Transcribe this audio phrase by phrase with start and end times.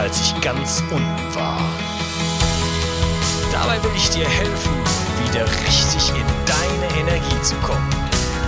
[0.00, 1.60] als ich ganz unten war.
[3.52, 4.72] Dabei will ich dir helfen,
[5.26, 7.90] wieder richtig in deine Energie zu kommen.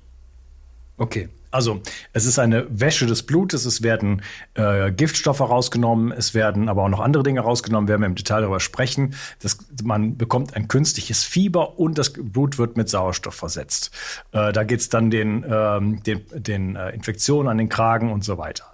[0.98, 1.28] Okay.
[1.54, 1.82] Also
[2.14, 4.24] es ist eine Wäsche des Blutes, es werden
[4.56, 8.42] äh, Giftstoffe rausgenommen, es werden aber auch noch andere Dinge rausgenommen, werden wir im Detail
[8.42, 9.14] darüber sprechen.
[9.40, 13.92] Das, man bekommt ein künstliches Fieber und das Blut wird mit Sauerstoff versetzt.
[14.32, 18.40] Äh, da geht's dann den, ähm, den, den äh, Infektionen an den Kragen und so
[18.40, 18.66] weiter.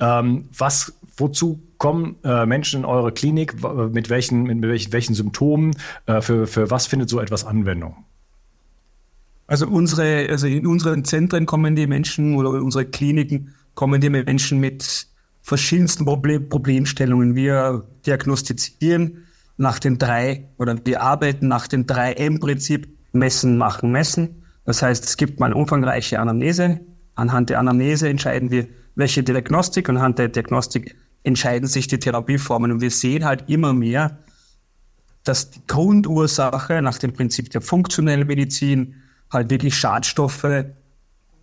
[0.00, 3.62] Ähm, was, wozu kommen äh, Menschen in eure Klinik?
[3.92, 5.76] Mit welchen, mit welchen, welchen Symptomen?
[6.06, 8.04] Äh, für, für was findet so etwas Anwendung?
[9.46, 14.10] Also unsere, also in unseren Zentren kommen die Menschen oder in unsere Kliniken kommen die
[14.10, 15.06] Menschen mit
[15.42, 17.34] verschiedensten Problem, Problemstellungen.
[17.34, 19.24] Wir diagnostizieren
[19.56, 24.42] nach den drei oder wir arbeiten nach dem 3M-Prinzip messen, machen, messen.
[24.64, 26.80] Das heißt, es gibt mal umfangreiche Anamnese.
[27.14, 32.72] Anhand der Anamnese entscheiden wir, welche Diagnostik und anhand der Diagnostik entscheiden sich die Therapieformen.
[32.72, 34.18] Und wir sehen halt immer mehr,
[35.22, 38.94] dass die Grundursache nach dem Prinzip der funktionellen Medizin
[39.30, 40.64] halt wirklich Schadstoffe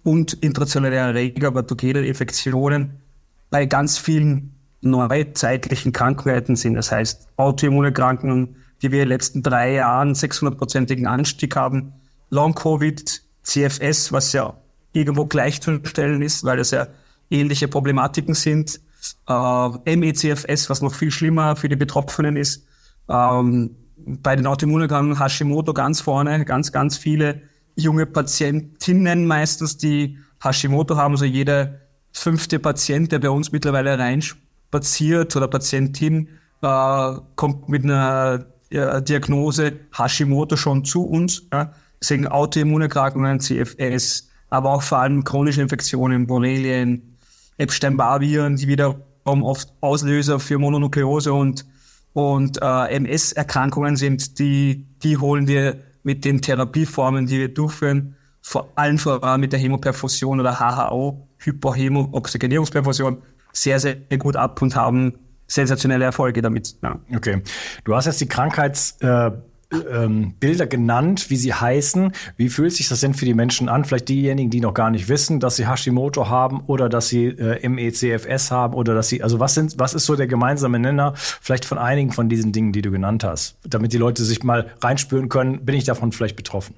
[0.04, 3.02] und intrazelluläre Erreger, pathogene Infektionen
[3.50, 6.74] bei ganz vielen neuzeitlichen Krankheiten sind.
[6.74, 11.94] Das heißt, Autoimmunerkrankungen, die wir in den letzten drei Jahren 600-prozentigen Anstieg haben,
[12.30, 14.56] Long-Covid, CFS, was ja
[14.94, 16.88] irgendwo gleichzustellen ist, weil das ja
[17.30, 18.80] ähnliche Problematiken sind,
[19.28, 22.66] äh, MECFS, was noch viel schlimmer für die Betroffenen ist,
[23.10, 27.42] ähm, bei den Autoimmunerkrankungen Hashimoto ganz vorne, ganz, ganz viele
[27.76, 31.80] junge Patientinnen meistens, die Hashimoto haben, also jeder
[32.14, 36.28] fünfte Patient, der bei uns mittlerweile reinspaziert oder Patientin,
[36.62, 41.44] äh, kommt mit einer äh, Diagnose Hashimoto schon zu uns.
[41.52, 41.74] Ja.
[42.02, 47.18] Deswegen Autoimmunerkrankungen, CFS, aber auch vor allem chronische Infektionen, Borrelien,
[47.58, 51.66] Epstein-Barr-Viren, die wiederum oft Auslöser für Mononukleose und,
[52.14, 58.72] und äh, MS-Erkrankungen sind, die, die holen wir mit den Therapieformen, die wir durchführen, vor
[58.76, 63.22] allem vor allem mit der Hämoperfusion oder HHO, Hyperhemo-Oxygenierungsperfusion
[63.54, 65.14] sehr, sehr gut ab und haben
[65.48, 66.76] sensationelle Erfolge damit.
[66.82, 67.00] Ja.
[67.14, 67.42] Okay.
[67.84, 69.32] Du hast jetzt die Krankheits, äh,
[69.72, 72.12] ähm, Bilder genannt, wie sie heißen.
[72.38, 73.86] Wie fühlt sich das denn für die Menschen an?
[73.86, 77.68] Vielleicht diejenigen, die noch gar nicht wissen, dass sie Hashimoto haben oder dass sie äh,
[77.68, 81.66] MECFS haben oder dass sie, also was sind, was ist so der gemeinsame Nenner vielleicht
[81.66, 85.30] von einigen von diesen Dingen, die du genannt hast, damit die Leute sich mal reinspüren
[85.30, 86.76] können, bin ich davon vielleicht betroffen?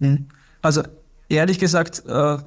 [0.00, 0.26] Hm.
[0.60, 0.82] Also
[1.28, 2.38] ehrlich gesagt äh,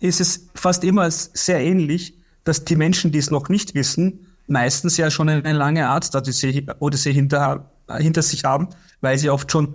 [0.00, 4.96] ist es fast immer sehr ähnlich, dass die Menschen, die es noch nicht wissen, meistens
[4.96, 8.68] ja schon eine lange Arztodyssee Odyssee hinter, hinter sich haben,
[9.00, 9.74] weil sie oft schon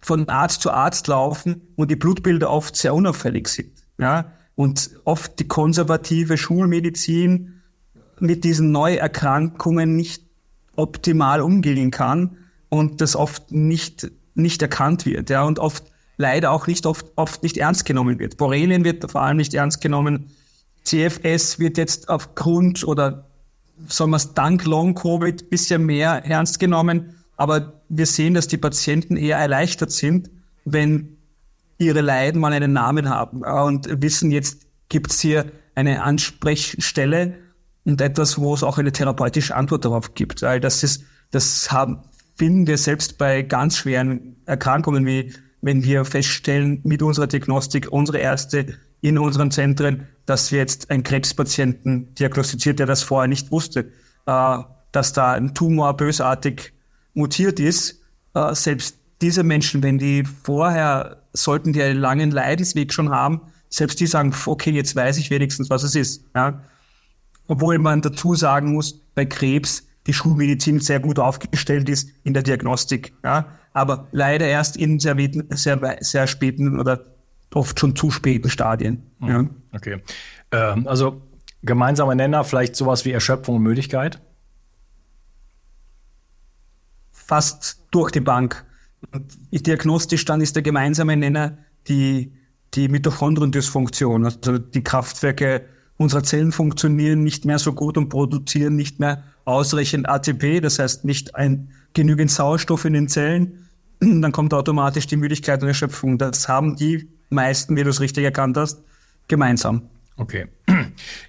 [0.00, 3.72] von Arzt zu Arzt laufen und die Blutbilder oft sehr unauffällig sind.
[3.98, 4.32] Ja?
[4.56, 7.62] Und oft die konservative Schulmedizin
[8.18, 10.22] mit diesen Neuerkrankungen nicht
[10.74, 12.36] optimal umgehen kann
[12.68, 15.30] und das oft nicht, nicht erkannt wird.
[15.30, 15.44] Ja?
[15.44, 15.84] Und oft
[16.16, 18.36] leider auch nicht oft, oft nicht ernst genommen wird.
[18.36, 20.30] Borrelien wird vor allem nicht ernst genommen.
[20.84, 23.25] CFS wird jetzt aufgrund oder
[23.88, 27.14] sagen wir es, dank Long-Covid bisschen mehr ernst genommen.
[27.36, 30.30] Aber wir sehen, dass die Patienten eher erleichtert sind,
[30.64, 31.16] wenn
[31.78, 37.34] ihre Leiden mal einen Namen haben und wissen, jetzt gibt es hier eine Ansprechstelle
[37.84, 40.42] und etwas, wo es auch eine therapeutische Antwort darauf gibt.
[40.42, 42.00] Weil das ist, das haben,
[42.36, 48.18] finden wir selbst bei ganz schweren Erkrankungen, wie wenn wir feststellen mit unserer Diagnostik, unsere
[48.18, 53.92] Ärzte in unseren Zentren, dass jetzt einen Krebspatienten diagnostiziert, der das vorher nicht wusste,
[54.26, 54.58] äh,
[54.92, 56.72] dass da ein Tumor bösartig
[57.14, 58.02] mutiert ist.
[58.34, 64.00] Äh, selbst diese Menschen, wenn die vorher, sollten die einen langen Leidensweg schon haben, selbst
[64.00, 66.24] die sagen, okay, jetzt weiß ich wenigstens, was es ist.
[66.34, 66.62] Ja?
[67.46, 72.42] Obwohl man dazu sagen muss, bei Krebs die Schulmedizin sehr gut aufgestellt ist in der
[72.42, 73.12] Diagnostik.
[73.24, 73.46] Ja?
[73.72, 75.16] Aber leider erst in sehr,
[75.50, 77.15] sehr, sehr späten oder
[77.56, 79.02] oft schon zu späten Stadien.
[79.18, 79.28] Mhm.
[79.28, 79.44] Ja.
[79.72, 80.02] Okay.
[80.52, 81.22] Ähm, also
[81.62, 84.20] gemeinsamer Nenner vielleicht sowas wie Erschöpfung und Müdigkeit?
[87.10, 88.64] Fast durch die Bank.
[89.50, 91.58] diagnostisch dann ist der gemeinsame Nenner
[91.88, 92.32] die,
[92.74, 94.24] die Mitochondriendysfunktion.
[94.24, 95.66] Also die Kraftwerke
[95.96, 101.04] unserer Zellen funktionieren nicht mehr so gut und produzieren nicht mehr ausreichend ATP, das heißt
[101.04, 103.68] nicht ein genügend Sauerstoff in den Zellen.
[104.00, 106.18] Dann kommt automatisch die Müdigkeit und Erschöpfung.
[106.18, 108.82] Das haben die meisten, wie du es richtig erkannt hast,
[109.28, 109.82] gemeinsam.
[110.16, 110.46] Okay.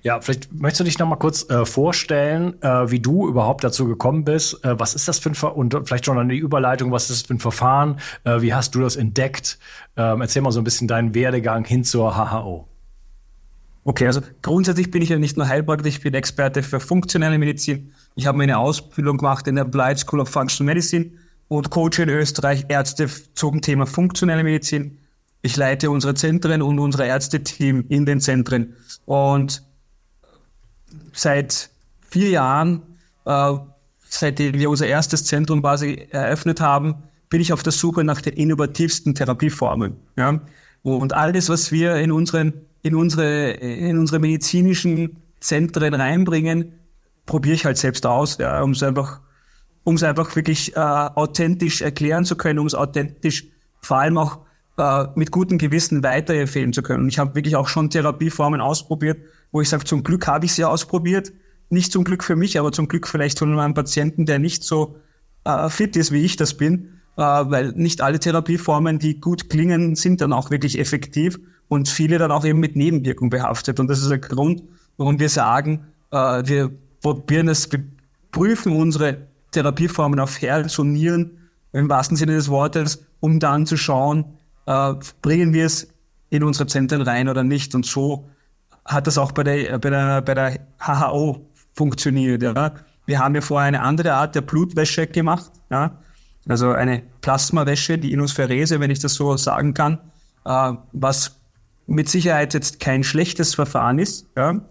[0.02, 3.86] Ja, vielleicht möchtest du dich noch mal kurz äh, vorstellen, äh, wie du überhaupt dazu
[3.86, 4.64] gekommen bist.
[4.64, 7.28] Äh, was ist das für ein Ver und vielleicht schon eine Überleitung, was ist das
[7.28, 8.00] für ein Verfahren?
[8.24, 9.60] Äh, wie hast du das entdeckt?
[9.98, 12.66] Ähm, erzähl mal so ein bisschen deinen Werdegang hin zur HHO.
[13.84, 17.94] Okay, also grundsätzlich bin ich ja nicht nur Heilpraktiker, ich bin Experte für funktionelle Medizin.
[18.16, 21.12] Ich habe meine Ausbildung gemacht in der Applied School of Functional Medicine
[21.48, 25.00] und coache in Österreich Ärzte zum Thema funktionelle Medizin.
[25.48, 28.76] Ich leite unsere Zentren und unser Ärzteteam in den Zentren.
[29.06, 29.64] Und
[31.14, 31.70] seit
[32.10, 32.82] vier Jahren,
[33.24, 33.54] äh,
[34.10, 36.96] seitdem wir unser erstes Zentrum quasi eröffnet haben,
[37.30, 39.96] bin ich auf der Suche nach den innovativsten Therapieformen.
[40.18, 40.42] Ja?
[40.84, 42.52] Und alles, was wir in unseren,
[42.82, 46.74] in unsere, in unsere medizinischen Zentren reinbringen,
[47.26, 49.22] probiere ich halt selbst aus, ja, um es einfach,
[49.86, 53.46] einfach wirklich äh, authentisch erklären zu können, um es authentisch
[53.80, 54.40] vor allem auch
[54.78, 57.04] äh, mit gutem Gewissen weiterempfehlen zu können.
[57.04, 59.20] Und ich habe wirklich auch schon Therapieformen ausprobiert,
[59.52, 61.32] wo ich sage, zum Glück habe ich sie ausprobiert.
[61.70, 64.98] Nicht zum Glück für mich, aber zum Glück vielleicht von einem Patienten, der nicht so
[65.44, 67.00] äh, fit ist, wie ich das bin.
[67.18, 72.20] Äh, weil nicht alle Therapieformen, die gut klingen, sind dann auch wirklich effektiv und viele
[72.20, 73.80] dann auch eben mit Nebenwirkungen behaftet.
[73.80, 74.64] Und das ist der Grund,
[74.98, 77.84] warum wir sagen, äh, wir probieren es, wir
[78.32, 83.78] prüfen unsere Therapieformen auf Herz und Nieren, im wahrsten Sinne des Wortes, um dann zu
[83.78, 84.26] schauen,
[84.68, 85.88] äh, bringen wir es
[86.30, 87.74] in unsere Zentren rein oder nicht.
[87.74, 88.30] Und so
[88.86, 92.44] hat das auch bei der, bei der, bei der HHO funktioniert.
[92.44, 92.74] Ja.
[93.06, 95.52] Wir haben ja vorher eine andere Art der Blutwäsche gemacht.
[95.70, 95.98] Ja.
[96.48, 100.00] Also eine Plasmawäsche, die Inosphärese, wenn ich das so sagen kann,
[100.46, 101.40] äh, was
[101.88, 104.28] mit Sicherheit jetzt kein schlechtes Verfahren ist.
[104.36, 104.62] Ja.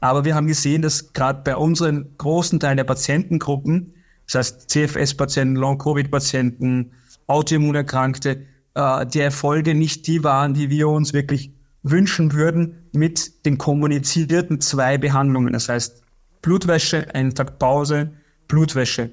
[0.00, 3.94] Aber wir haben gesehen, dass gerade bei unseren großen Teilen der Patientengruppen,
[4.26, 6.92] das heißt CFS-Patienten, Long-Covid-Patienten,
[7.26, 8.46] Autoimmunerkrankte,
[8.78, 14.60] äh, die Erfolge nicht die waren, die wir uns wirklich wünschen würden mit den kommunizierten
[14.60, 15.52] zwei Behandlungen.
[15.52, 16.02] Das heißt
[16.42, 18.12] Blutwäsche, einen Tag Pause,
[18.46, 19.10] Blutwäsche.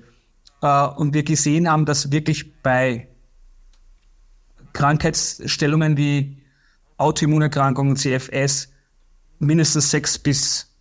[0.61, 3.07] Äh, und wir gesehen haben, dass wirklich bei
[4.73, 6.37] Krankheitsstellungen wie
[6.97, 8.71] Autoimmunerkrankungen, CFS,
[9.39, 10.71] mindestens sechs bis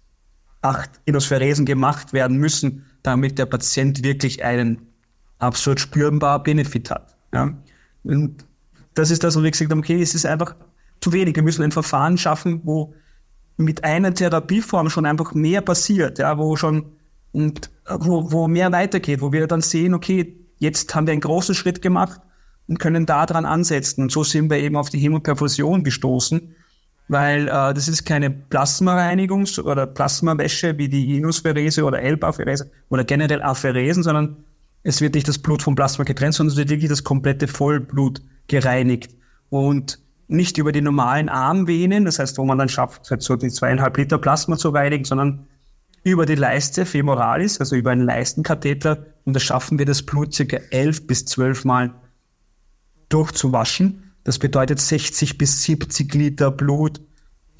[0.60, 4.88] acht Inospheresen gemacht werden müssen, damit der Patient wirklich einen
[5.38, 7.16] absolut spürbaren Benefit hat.
[7.32, 7.56] Ja?
[8.02, 8.44] Und
[8.94, 10.54] das ist das, wo wir gesagt haben, okay, es ist einfach
[11.00, 11.34] zu wenig.
[11.36, 12.94] Wir müssen ein Verfahren schaffen, wo
[13.56, 16.92] mit einer Therapieform schon einfach mehr passiert, ja, wo schon
[17.32, 21.54] und wo, wo mehr weitergeht, wo wir dann sehen, okay, jetzt haben wir einen großen
[21.54, 22.20] Schritt gemacht
[22.68, 24.02] und können da dran ansetzen.
[24.02, 26.54] Und so sind wir eben auf die Hämoperfusion gestoßen,
[27.08, 33.42] weil äh, das ist keine Plasmareinigung oder Plasmawäsche wie die Inuspherese oder Elbapherese oder generell
[33.42, 34.36] Apheresen, sondern
[34.84, 38.22] es wird nicht das Blut vom Plasma getrennt, sondern es wird wirklich das komplette Vollblut
[38.46, 39.16] gereinigt.
[39.48, 39.98] Und
[40.28, 43.96] nicht über die normalen Armvenen, das heißt, wo man dann schafft, halt so die zweieinhalb
[43.96, 45.46] Liter Plasma zu reinigen, sondern
[46.02, 49.06] über die Leiste femoralis, also über einen Leistenkatheter.
[49.24, 51.94] Und da schaffen wir das Blut circa elf bis zwölf Mal
[53.08, 54.12] durchzuwaschen.
[54.22, 57.00] Das bedeutet 60 bis 70 Liter Blut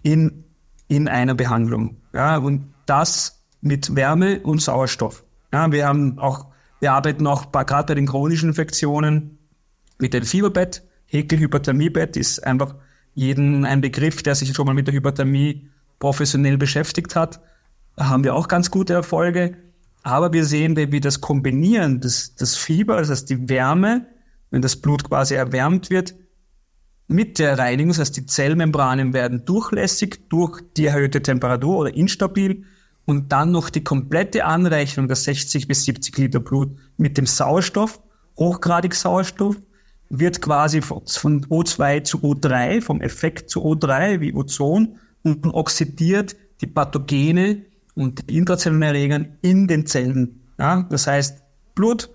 [0.03, 0.45] in,
[0.89, 1.97] in einer Behandlung.
[2.13, 5.25] Ja, und das mit Wärme und Sauerstoff.
[5.53, 6.49] Ja, wir haben auch,
[6.85, 9.39] wir arbeiten auch gerade bei den chronischen Infektionen
[9.99, 10.85] mit dem Fieberbett.
[11.07, 12.75] Häkelhyperthermiebett ist einfach
[13.15, 17.41] jeden ein Begriff, der sich schon mal mit der Hyperthermie professionell beschäftigt hat.
[17.97, 19.57] Da haben wir auch ganz gute Erfolge.
[20.03, 24.07] Aber wir sehen, wie das Kombinieren des, des Fieber, das heißt die Wärme,
[24.51, 26.15] wenn das Blut quasi erwärmt wird,
[27.09, 32.67] mit der Reinigung, das heißt die Zellmembranen werden durchlässig durch die erhöhte Temperatur oder instabil
[33.07, 38.01] und dann noch die komplette Anreicherung der 60 bis 70 Liter Blut mit dem Sauerstoff,
[38.39, 39.57] hochgradig Sauerstoff,
[40.09, 46.67] wird quasi von O2 zu O3, vom Effekt zu O3 wie Ozon und oxidiert die
[46.67, 50.41] Pathogene und die intrazellulären Erreger in den Zellen.
[50.59, 51.43] Ja, das heißt,
[51.75, 52.11] Blut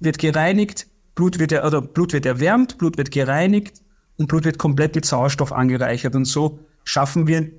[0.00, 3.82] wird gereinigt, Blut wird, oder Blut wird erwärmt, Blut wird gereinigt
[4.16, 6.14] und Blut wird komplett mit Sauerstoff angereichert.
[6.14, 7.50] Und so schaffen wir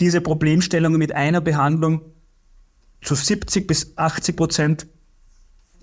[0.00, 2.02] diese Problemstellungen mit einer Behandlung
[3.02, 4.86] zu 70 bis 80 Prozent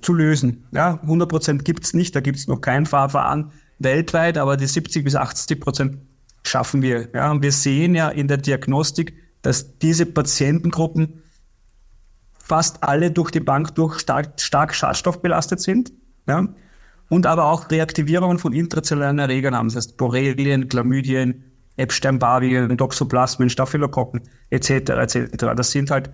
[0.01, 0.65] zu lösen.
[0.71, 5.15] Ja, 100 Prozent gibt's nicht, da gibt's noch kein Verfahren weltweit, aber die 70 bis
[5.15, 5.97] 80 Prozent
[6.43, 7.09] schaffen wir.
[7.13, 11.21] Ja, und wir sehen ja in der Diagnostik, dass diese Patientengruppen
[12.33, 15.93] fast alle durch die Bank durch stark, stark schadstoffbelastet sind.
[16.27, 16.47] Ja,
[17.09, 21.43] und aber auch Reaktivierungen von intrazellulären Erregern haben, das heißt Borrelien, Chlamydien,
[21.77, 24.69] Epstein-Barr-Viren, Toxoplasmen, Staphylokokken etc.
[24.69, 25.27] etc.
[25.55, 26.11] Das sind halt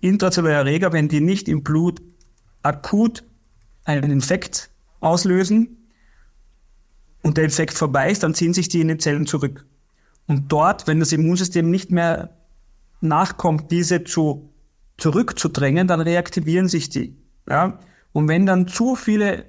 [0.00, 2.00] intrazelluläre Erreger, wenn die nicht im Blut
[2.62, 3.24] akut
[3.84, 5.88] einen Infekt auslösen
[7.22, 9.66] und der Infekt vorbei ist, dann ziehen sich die in den Zellen zurück.
[10.26, 12.30] Und dort, wenn das Immunsystem nicht mehr
[13.00, 14.50] nachkommt, diese zu,
[14.98, 17.16] zurückzudrängen, dann reaktivieren sich die.
[17.48, 17.78] Ja?
[18.12, 19.46] Und wenn dann zu viele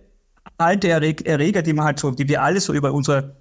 [0.58, 3.36] alte Erreger, die man halt so, die wir alle so über unsere,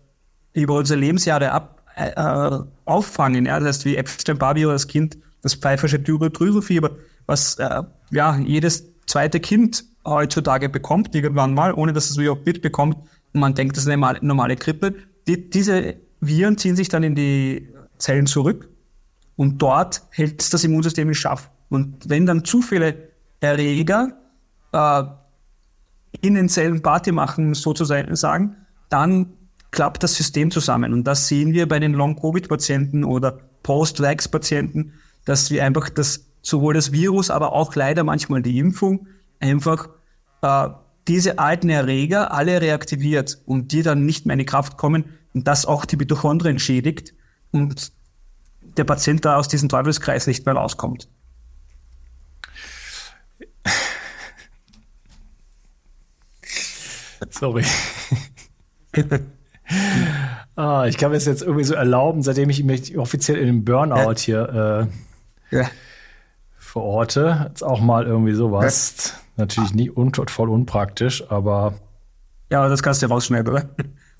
[0.55, 2.13] über unsere Lebensjahre ab, äh,
[2.85, 6.91] auffangen, ja, das heißt wie Epstein-Barr das Kind, das pfeifersche Drüselfieber,
[7.27, 12.97] was äh, ja jedes zweite Kind heutzutage bekommt, irgendwann mal, ohne dass es überhaupt mitbekommt.
[13.33, 14.95] Und man denkt, das ist eine normale Grippe.
[15.27, 17.69] Die, diese Viren ziehen sich dann in die
[17.99, 18.69] Zellen zurück
[19.37, 21.43] und dort hält das Immunsystem in Schach.
[21.69, 24.13] Und wenn dann zu viele Erreger
[24.73, 25.03] äh,
[26.21, 28.57] in den Zellen Party machen, sozusagen,
[28.89, 29.33] dann
[29.73, 30.93] klappt das System zusammen.
[30.93, 34.93] Und das sehen wir bei den Long-Covid-Patienten oder Post-Vax-Patienten,
[35.25, 39.09] dass wir einfach das sowohl das Virus, aber auch leider manchmal die Impfung
[39.41, 39.89] einfach
[40.43, 40.69] äh,
[41.09, 45.49] diese alten Erreger alle reaktiviert und die dann nicht mehr in die Kraft kommen und
[45.49, 47.15] das auch die Mitochondrien schädigt
[47.51, 47.93] und
[48.77, 51.09] der Patient da aus diesem Teufelskreis nicht mehr rauskommt.
[57.31, 57.65] Sorry.
[60.57, 63.65] ah, ich kann mir das jetzt irgendwie so erlauben, seitdem ich mich offiziell in den
[63.65, 64.89] Burnout hier
[65.51, 65.67] äh, ja
[66.73, 67.47] verorte.
[67.49, 68.95] Jetzt auch mal irgendwie sowas.
[69.07, 69.45] Ja.
[69.45, 71.75] Natürlich nie un voll unpraktisch, aber.
[72.51, 73.69] Ja, das kannst du ja rausschneiden, oder?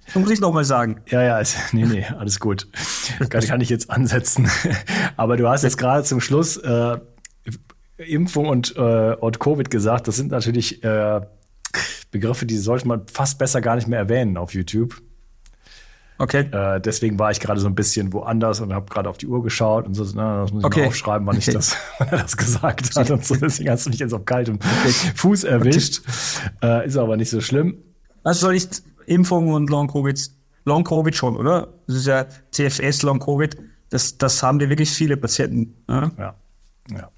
[0.07, 1.01] Das muss ich noch mal sagen.
[1.07, 2.69] Ja, ja, ist, nee, nee, alles gut.
[3.31, 4.51] kann, kann ich jetzt ansetzen.
[5.17, 6.99] aber du hast jetzt gerade zum Schluss äh,
[7.97, 10.09] Impfung und, äh, und Covid gesagt.
[10.09, 11.21] Das sind natürlich äh,
[12.11, 15.01] Begriffe, die sollte man fast besser gar nicht mehr erwähnen auf YouTube.
[16.19, 16.49] Okay.
[16.53, 19.43] Äh, deswegen war ich gerade so ein bisschen woanders und habe gerade auf die Uhr
[19.43, 20.81] geschaut und so, na, das muss ich okay.
[20.81, 21.77] mal aufschreiben, wann ich das,
[22.11, 23.35] das gesagt hat und so.
[23.35, 26.03] Deswegen hast du mich jetzt auf kaltem Fuß erwischt.
[26.63, 27.79] Äh, ist aber nicht so schlimm.
[28.23, 28.69] Also soll ich
[29.07, 30.31] Impfung und Long-Covid,
[30.65, 31.69] Long-Covid schon, oder?
[31.87, 33.57] Das ist ja CFS, Long-Covid.
[33.91, 35.75] Das, das haben die wirklich viele Patienten.
[35.89, 36.35] Ja, ja.
[36.91, 37.11] ja.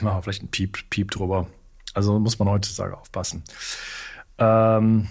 [0.00, 1.46] Machen wir vielleicht einen Piep, Piep drüber.
[1.94, 3.42] Also muss man heutzutage aufpassen.
[4.38, 5.08] Ähm,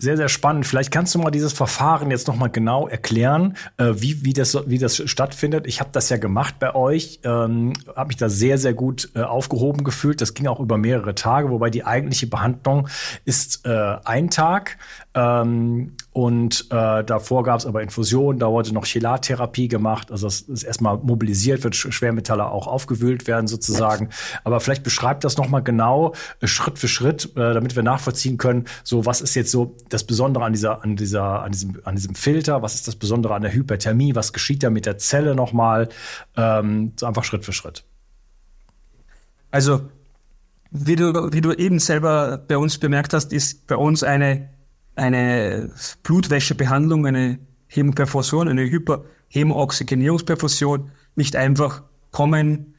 [0.00, 0.64] sehr, sehr spannend.
[0.64, 4.56] Vielleicht kannst du mal dieses Verfahren jetzt noch mal genau erklären, äh, wie, wie, das,
[4.68, 5.66] wie das stattfindet.
[5.66, 9.22] Ich habe das ja gemacht bei euch, ähm, habe mich da sehr, sehr gut äh,
[9.22, 10.20] aufgehoben gefühlt.
[10.20, 12.88] Das ging auch über mehrere Tage, wobei die eigentliche Behandlung
[13.24, 14.78] ist äh, ein Tag.
[15.14, 20.40] Ähm, und äh, davor gab es aber Infusionen, da wurde noch Chelattherapie gemacht, also das
[20.40, 24.08] ist erstmal mobilisiert, wird Schwermetalle auch aufgewühlt werden sozusagen.
[24.42, 28.64] Aber vielleicht beschreibt das nochmal genau, äh, Schritt für Schritt, äh, damit wir nachvollziehen können,
[28.82, 32.16] so was ist jetzt so das Besondere an dieser, an dieser, an diesem, an diesem
[32.16, 35.88] Filter, was ist das Besondere an der Hyperthermie, was geschieht da mit der Zelle nochmal,
[36.36, 37.84] ähm, so einfach Schritt für Schritt.
[39.52, 39.82] Also
[40.72, 44.48] wie du, wie du eben selber bei uns bemerkt hast, ist bei uns eine
[44.98, 45.70] eine
[46.02, 47.38] Blutwäschebehandlung, eine
[47.68, 52.74] Hämoperfusion, eine Hyperhämooxygenierungsperfusion nicht einfach kommen,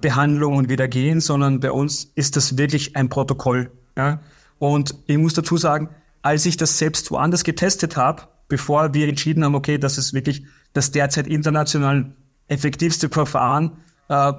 [0.00, 3.70] Behandlung und wieder gehen, sondern bei uns ist das wirklich ein Protokoll.
[3.96, 4.20] Ja?
[4.58, 5.90] Und ich muss dazu sagen,
[6.22, 10.44] als ich das selbst woanders getestet habe, bevor wir entschieden haben, okay, das ist wirklich
[10.72, 12.12] das derzeit international
[12.48, 14.32] effektivste Verfahren, äh,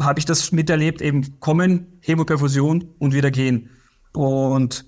[0.00, 3.70] habe ich das miterlebt, eben kommen, Hämoperfusion und wieder gehen.
[4.12, 4.86] Und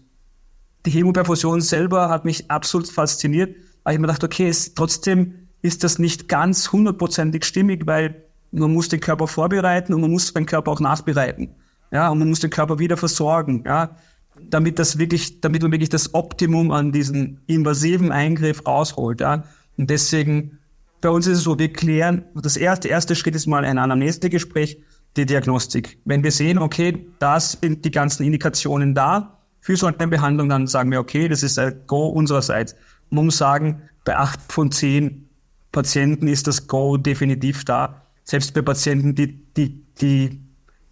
[0.86, 3.56] die Hämoperfusion selber hat mich absolut fasziniert.
[3.84, 8.72] Aber ich mir gedacht, okay, ist, trotzdem ist das nicht ganz hundertprozentig stimmig, weil man
[8.72, 11.54] muss den Körper vorbereiten und man muss den Körper auch nachbereiten.
[11.90, 13.96] Ja, und man muss den Körper wieder versorgen, ja,
[14.40, 19.44] damit das wirklich, damit man wirklich das Optimum an diesen invasiven Eingriff rausholt, ja.
[19.76, 20.58] Und deswegen,
[21.00, 24.78] bei uns ist es so, wir klären, das erste, erste Schritt ist mal ein Anamnesegespräch,
[25.16, 25.98] die Diagnostik.
[26.04, 30.66] Wenn wir sehen, okay, da sind die ganzen Indikationen da, für so eine Behandlung, dann
[30.66, 32.74] sagen wir, okay, das ist ein Go unsererseits.
[33.10, 35.28] Man muss sagen, bei acht von zehn
[35.70, 38.02] Patienten ist das Go definitiv da.
[38.24, 40.40] Selbst bei Patienten, die, die, die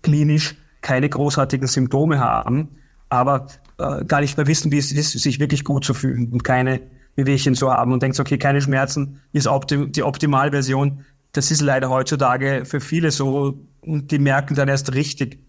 [0.02, 2.68] klinisch keine großartigen Symptome haben,
[3.08, 3.48] aber
[3.78, 6.80] äh, gar nicht mehr wissen, wie es ist, sich wirklich gut zu fühlen und keine
[7.16, 11.04] Wehwehchen zu haben und denkt, okay, keine Schmerzen ist optim die Optimalversion.
[11.32, 15.40] Das ist leider heutzutage für viele so und die merken dann erst richtig,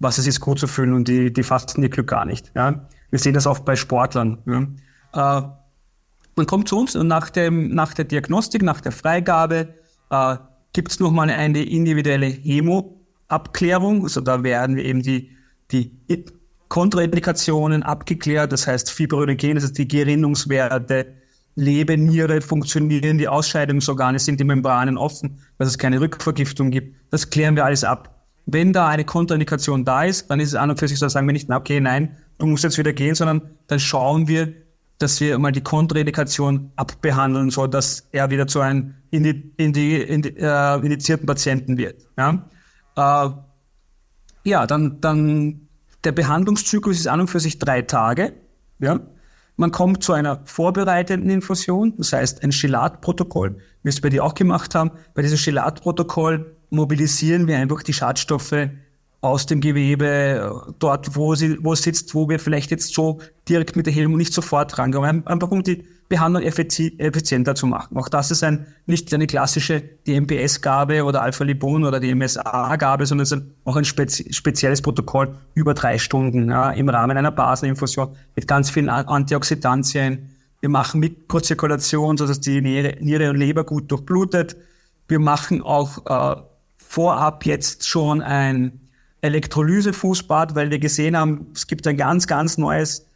[0.00, 2.50] was es ist, gut zu fühlen und die, die fasten ihr Glück gar nicht.
[2.56, 2.86] Ja?
[3.10, 4.38] Wir sehen das oft bei Sportlern.
[5.12, 5.38] Ja?
[5.38, 5.48] Äh,
[6.36, 9.74] man kommt zu uns und nach, dem, nach der Diagnostik, nach der Freigabe
[10.10, 10.36] äh,
[10.72, 14.04] gibt es nochmal eine individuelle Hemo-Abklärung.
[14.04, 15.36] Also da werden wir eben die,
[15.70, 15.92] die
[16.68, 21.14] Kontraindikationen abgeklärt, das heißt Fibrinogen, das heißt die Gerinnungswerte,
[21.56, 26.96] Leber, Niere funktionieren, die Ausscheidungsorgane sind die Membranen offen, dass es keine Rückvergiftung gibt.
[27.10, 28.19] Das klären wir alles ab.
[28.52, 31.26] Wenn da eine Kontraindikation da ist, dann ist es an und für sich so, sagen
[31.26, 34.52] wir nicht, na okay, nein, du musst jetzt wieder gehen, sondern dann schauen wir,
[34.98, 40.28] dass wir mal die Kontraindikation abbehandeln, so dass er wieder zu einem indi, indi, indi,
[40.36, 42.06] äh, indizierten Patienten wird.
[42.18, 42.46] Ja,
[42.96, 43.30] äh,
[44.44, 45.68] ja dann, dann
[46.04, 48.34] der Behandlungszyklus ist an und für sich drei Tage.
[48.78, 49.00] Ja,
[49.60, 54.34] man kommt zu einer vorbereitenden Infusion, das heißt ein Chelatprotokoll, wie es bei dir auch
[54.34, 54.92] gemacht haben.
[55.12, 58.70] Bei diesem Chelatprotokoll mobilisieren wir einfach die Schadstoffe
[59.22, 63.76] aus dem Gewebe, dort, wo sie, wo es sitzt, wo wir vielleicht jetzt so direkt
[63.76, 67.96] mit der Helmut nicht sofort rankommen, einfach um die Behandlung effizienter zu machen.
[67.96, 73.42] Auch das ist ein, nicht eine klassische DMPS-Gabe oder Alpha-Libon oder DMSA-Gabe, sondern es ist
[73.64, 78.70] auch ein spezi spezielles Protokoll über drei Stunden ja, im Rahmen einer Baseninfusion mit ganz
[78.70, 80.30] vielen Antioxidantien.
[80.58, 84.56] Wir machen Mikrozirkulation, sodass die Niere, Niere und Leber gut durchblutet.
[85.06, 86.40] Wir machen auch äh,
[86.76, 88.79] vorab jetzt schon ein
[89.22, 93.06] Elektrolysefußbad, weil wir gesehen haben, es gibt ein ganz, ganz neues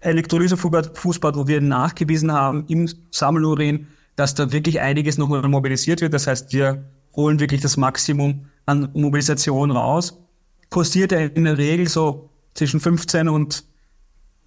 [0.00, 6.12] Elektrolysefußbad, wo wir nachgewiesen haben im Sammelurin, dass da wirklich einiges nochmal mobilisiert wird.
[6.12, 10.18] Das heißt, wir holen wirklich das Maximum an Mobilisation raus.
[10.70, 13.64] Postiert er in der Regel so zwischen 15 und,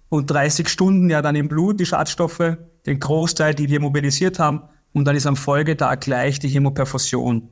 [0.08, 2.56] und 30 Stunden ja dann im Blut die Schadstoffe,
[2.86, 4.62] den Großteil, die wir mobilisiert haben.
[4.92, 7.48] Und dann ist am Folgetag gleich die Hämoperfusion.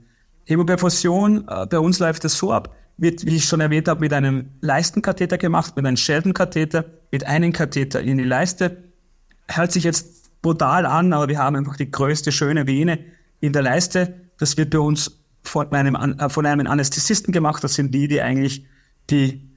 [0.47, 4.13] Hämoperfusion, äh, bei uns läuft das so ab, wird, wie ich schon erwähnt habe, mit
[4.13, 8.85] einem Leistenkatheter gemacht, mit einem Sheldon-Katheter, mit einem Katheter in die Leiste.
[9.49, 12.99] Hört sich jetzt brutal an, aber wir haben einfach die größte schöne Vene
[13.41, 14.15] in der Leiste.
[14.39, 17.65] Das wird bei uns von einem, äh, von einem Anästhesisten gemacht.
[17.65, 18.67] Das sind die, die eigentlich
[19.11, 19.49] die,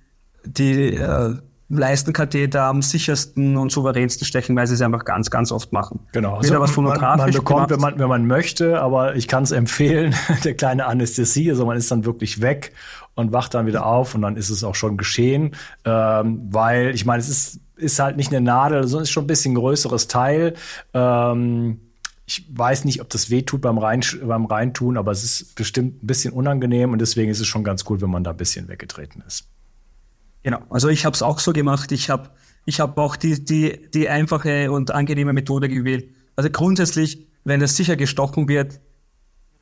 [0.45, 1.35] die äh,
[1.69, 5.99] Leistenkatheter am sichersten und souveränsten stechen, weil sie es einfach ganz, ganz oft machen.
[6.13, 6.35] Genau.
[6.35, 10.15] Also was man, man bekommt, wenn man, wenn man möchte, aber ich kann es empfehlen,
[10.45, 12.71] der kleine Anästhesie, also man ist dann wirklich weg
[13.15, 17.05] und wacht dann wieder auf und dann ist es auch schon geschehen, ähm, weil ich
[17.05, 20.53] meine, es ist, ist halt nicht eine Nadel, sondern ist schon ein bisschen größeres Teil.
[20.93, 21.81] Ähm,
[22.25, 26.03] ich weiß nicht, ob das weh tut beim, Rein, beim Reintun, aber es ist bestimmt
[26.03, 28.67] ein bisschen unangenehm und deswegen ist es schon ganz gut, wenn man da ein bisschen
[28.67, 29.47] weggetreten ist.
[30.43, 31.91] Genau, also ich habe es auch so gemacht.
[31.91, 32.29] Ich habe
[32.65, 36.13] ich hab auch die, die, die einfache und angenehme Methode gewählt.
[36.35, 38.79] Also grundsätzlich, wenn es sicher gestochen wird,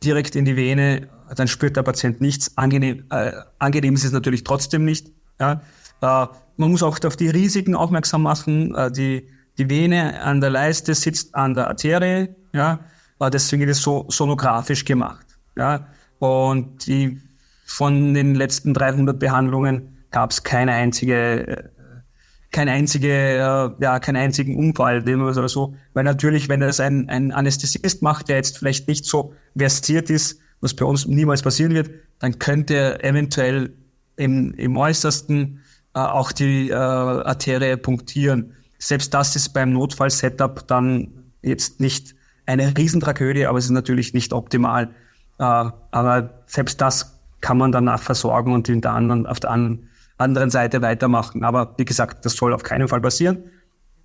[0.04, 2.58] direkt in die Vene, dann spürt der Patient nichts.
[2.58, 5.12] Angenehm, äh, angenehm ist es natürlich trotzdem nicht.
[5.40, 5.62] Ja?
[6.02, 8.74] Äh, man muss auch auf die Risiken aufmerksam machen.
[8.76, 12.80] Äh, die, die Vene an der Leiste sitzt an der Arterie, ja,
[13.32, 15.88] deswegen ist es so sonografisch gemacht, ja.
[16.20, 17.22] Und die,
[17.66, 21.72] von den letzten 300 Behandlungen gab es keine einzige,
[22.54, 25.76] keine einzige, äh, ja, keinen einzigen Unfall, oder so.
[25.94, 30.40] Weil natürlich, wenn das ein, ein Anästhesist macht, der jetzt vielleicht nicht so versiert ist,
[30.62, 33.74] was bei uns niemals passieren wird, dann könnte er eventuell
[34.16, 35.60] im, im äußersten
[35.94, 38.54] äh, auch die äh, Arterie punktieren.
[38.80, 41.10] Selbst das ist beim Notfall-Setup dann
[41.42, 44.92] jetzt nicht eine Riesentragödie, aber es ist natürlich nicht optimal.
[45.40, 45.44] Äh,
[45.92, 49.90] aber selbst das kann man danach versorgen und in der anderen, auf der anderen
[50.50, 51.44] Seite weitermachen.
[51.44, 53.44] Aber wie gesagt, das soll auf keinen Fall passieren.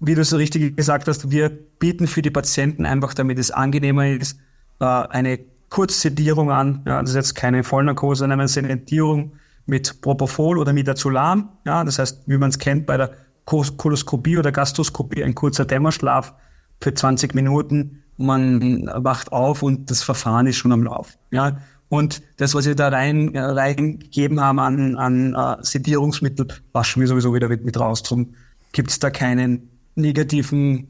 [0.00, 4.08] Wie du so richtig gesagt hast, wir bieten für die Patienten einfach, damit es angenehmer
[4.08, 4.38] ist,
[4.80, 6.82] äh, eine Kurzsedierung an.
[6.86, 9.32] Ja, das ist jetzt keine Vollnarkose, sondern eine Sedierung
[9.66, 11.50] mit Propofol oder Midazolam.
[11.64, 13.12] Ja, das heißt, wie man es kennt bei der
[13.44, 16.34] Koloskopie oder Gastroskopie, ein kurzer Dämmerschlaf
[16.80, 18.02] für 20 Minuten.
[18.16, 21.16] Man wacht auf und das Verfahren ist schon am Lauf.
[21.30, 21.58] Ja,
[21.90, 27.08] und das, was wir da rein, äh, reingegeben haben an, an uh, Sedierungsmittel, waschen wir
[27.08, 28.04] sowieso wieder mit, mit raus.
[28.04, 28.34] Drum
[28.70, 30.88] gibt es da keinen negativen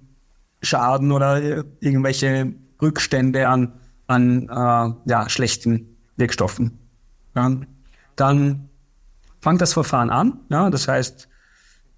[0.61, 3.73] Schaden oder irgendwelche Rückstände an,
[4.09, 6.79] an uh, ja, schlechten Wirkstoffen.
[7.35, 7.51] Ja.
[8.17, 8.69] Dann
[9.41, 10.41] fängt das Verfahren an.
[10.51, 11.29] Ja, das heißt,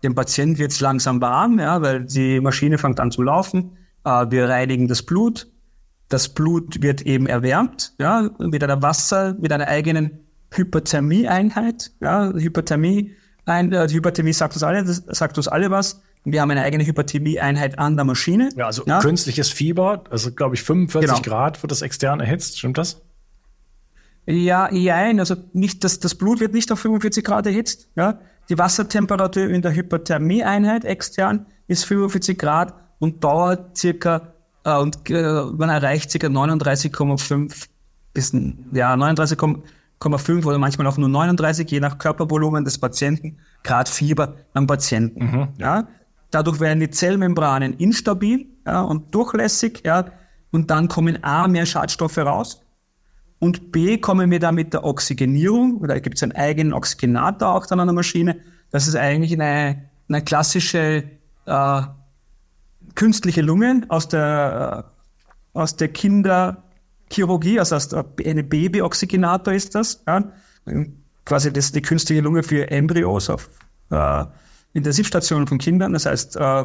[0.05, 3.77] dem Patient wird es langsam warm, ja, weil die Maschine fängt an zu laufen.
[4.07, 5.49] Uh, wir reinigen das Blut
[6.13, 10.21] das Blut wird eben erwärmt, ja, mit einer Wasser, mit einer eigenen
[10.51, 11.93] Hyperthermie-Einheit.
[12.01, 13.13] Ja, Hyperthermie,
[13.47, 16.03] ein, äh, die Hyperthermie sagt uns alle, das sagt uns alle was.
[16.25, 18.51] Wir haben eine eigene Hyperthermie-Einheit an der Maschine.
[18.57, 19.01] Ja, also ja.
[19.01, 21.23] künstliches Fieber, also glaube ich 45 genau.
[21.23, 23.01] Grad wird das extern erhitzt, stimmt das?
[24.27, 27.89] Ja, nein, also nicht, das, das Blut wird nicht auf 45 Grad erhitzt.
[27.97, 28.21] Ja.
[28.49, 34.33] Die Wassertemperatur in der Hyperthermie-Einheit extern ist 45 Grad und dauert circa
[34.65, 36.27] und äh, man erreicht ca.
[36.27, 37.69] 39,5
[38.15, 38.33] bis
[38.73, 44.67] ja 39,5 oder manchmal auch nur 39, je nach Körpervolumen des Patienten, Grad Fieber am
[44.67, 45.25] Patienten.
[45.25, 45.49] Mhm.
[45.59, 45.89] Ja.
[46.31, 50.07] Dadurch werden die Zellmembranen instabil ja, und durchlässig, ja,
[50.51, 52.63] und dann kommen A mehr Schadstoffe raus
[53.43, 57.67] und B kommen wir da mit der Oxygenierung, da gibt es einen eigenen Oxygenator auch
[57.67, 58.37] dann an der Maschine.
[58.71, 61.03] Das ist eigentlich eine, eine klassische
[61.47, 61.83] äh,
[62.95, 64.87] künstliche Lungen aus der,
[65.55, 70.25] äh, aus der Kinderchirurgie, also aus der, eine Babyoxygenator ist das, ja.
[71.25, 73.49] quasi das die künstliche Lunge für Embryos auf
[73.91, 74.25] äh,
[74.73, 75.93] Intensivstationen von Kindern.
[75.93, 76.65] Das heißt, äh,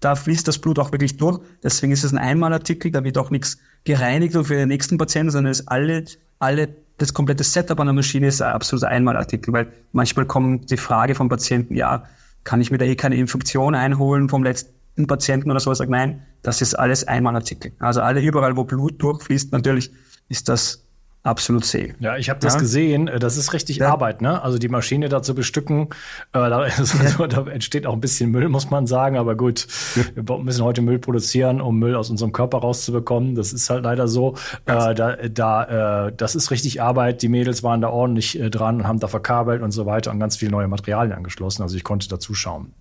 [0.00, 1.40] da fließt das Blut auch wirklich durch.
[1.62, 5.30] Deswegen ist es ein Einmalartikel, da wird auch nichts gereinigt und für den nächsten Patienten,
[5.30, 6.04] sondern es alle,
[6.38, 10.76] alle, das komplette Setup an der Maschine ist ein absoluter Einmalartikel, weil manchmal kommt die
[10.76, 12.04] Frage vom Patienten, ja,
[12.44, 15.90] kann ich mir da eh keine Infektion einholen vom letzten einen Patienten oder so sagt,
[15.90, 17.72] nein, das ist alles Einmalartikel.
[17.78, 19.90] Also alle überall, wo Blut durchfließt, natürlich
[20.28, 20.82] ist das
[21.22, 21.94] absolut safe.
[22.00, 22.60] Ja, ich habe das ja.
[22.60, 23.10] gesehen.
[23.20, 23.90] Das ist richtig ja.
[23.90, 24.42] Arbeit, ne?
[24.42, 25.88] Also die Maschine da zu bestücken,
[26.32, 26.66] äh, da,
[27.18, 27.26] ja.
[27.26, 29.16] da, entsteht auch ein bisschen Müll, muss man sagen.
[29.16, 29.66] Aber gut,
[30.14, 33.34] wir müssen heute Müll produzieren, um Müll aus unserem Körper rauszubekommen.
[33.34, 34.34] Das ist halt leider so.
[34.66, 37.22] Äh, da, da, äh, das ist richtig Arbeit.
[37.22, 40.18] Die Mädels waren da ordentlich äh, dran und haben da verkabelt und so weiter und
[40.18, 41.62] ganz viele neue Materialien angeschlossen.
[41.62, 42.74] Also ich konnte da zuschauen.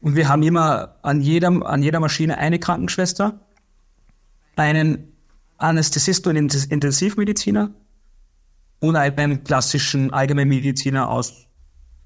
[0.00, 3.40] Und wir haben immer an jedem, an jeder Maschine eine Krankenschwester,
[4.56, 5.12] einen
[5.56, 7.70] Anästhesist und Intensivmediziner
[8.80, 11.46] und einen klassischen Allgemeinmediziner aus,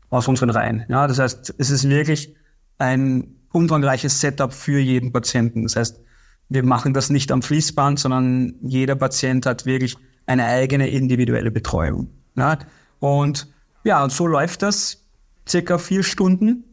[0.09, 0.85] aus unseren Reihen.
[0.88, 2.35] Ja, das heißt, es ist wirklich
[2.78, 5.64] ein umfangreiches Setup für jeden Patienten.
[5.64, 6.00] Das heißt,
[6.48, 12.09] wir machen das nicht am Fließband, sondern jeder Patient hat wirklich eine eigene individuelle Betreuung.
[12.37, 12.59] Ja,
[13.00, 13.48] und
[13.85, 15.05] ja, und so läuft das
[15.46, 16.64] circa vier Stunden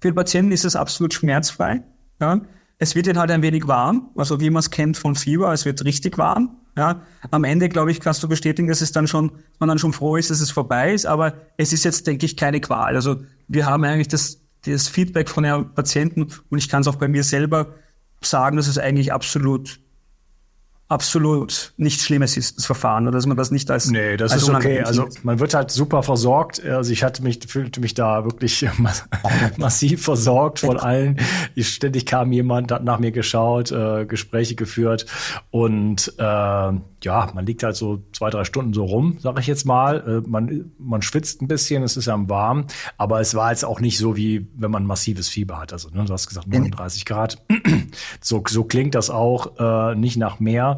[0.00, 1.82] für den Patienten ist es absolut schmerzfrei.
[2.20, 2.40] Ja.
[2.78, 5.64] Es wird dann halt ein wenig warm, also wie man es kennt von Fieber, es
[5.64, 6.56] wird richtig warm.
[6.76, 7.02] Ja.
[7.32, 10.16] Am Ende, glaube ich, kannst du bestätigen, dass es dann schon, man dann schon froh
[10.16, 12.94] ist, dass es vorbei ist, aber es ist jetzt, denke ich, keine Qual.
[12.94, 13.16] Also
[13.48, 17.08] wir haben eigentlich das, das Feedback von den Patienten und ich kann es auch bei
[17.08, 17.74] mir selber
[18.20, 19.80] sagen, dass es eigentlich absolut
[20.88, 23.90] absolut nichts Schlimmes ist, das Verfahren, oder dass man das nicht als.
[23.90, 24.80] Nee, das als ist okay.
[24.82, 26.64] Also man wird halt super versorgt.
[26.64, 28.66] Also ich hatte mich, fühlte mich da wirklich
[29.56, 31.18] massiv versorgt von allen.
[31.54, 35.06] Ich, ständig kam jemand, hat nach mir geschaut, äh, Gespräche geführt
[35.50, 36.72] und äh,
[37.04, 40.22] ja, man liegt halt so zwei, drei Stunden so rum, sag ich jetzt mal.
[40.24, 43.80] Äh, man, man schwitzt ein bisschen, es ist ja warm, aber es war jetzt auch
[43.80, 45.72] nicht so, wie wenn man massives Fieber hat.
[45.72, 47.42] Also, ne, du hast gesagt 39 Grad.
[48.20, 50.77] so, so klingt das auch, äh, nicht nach mehr.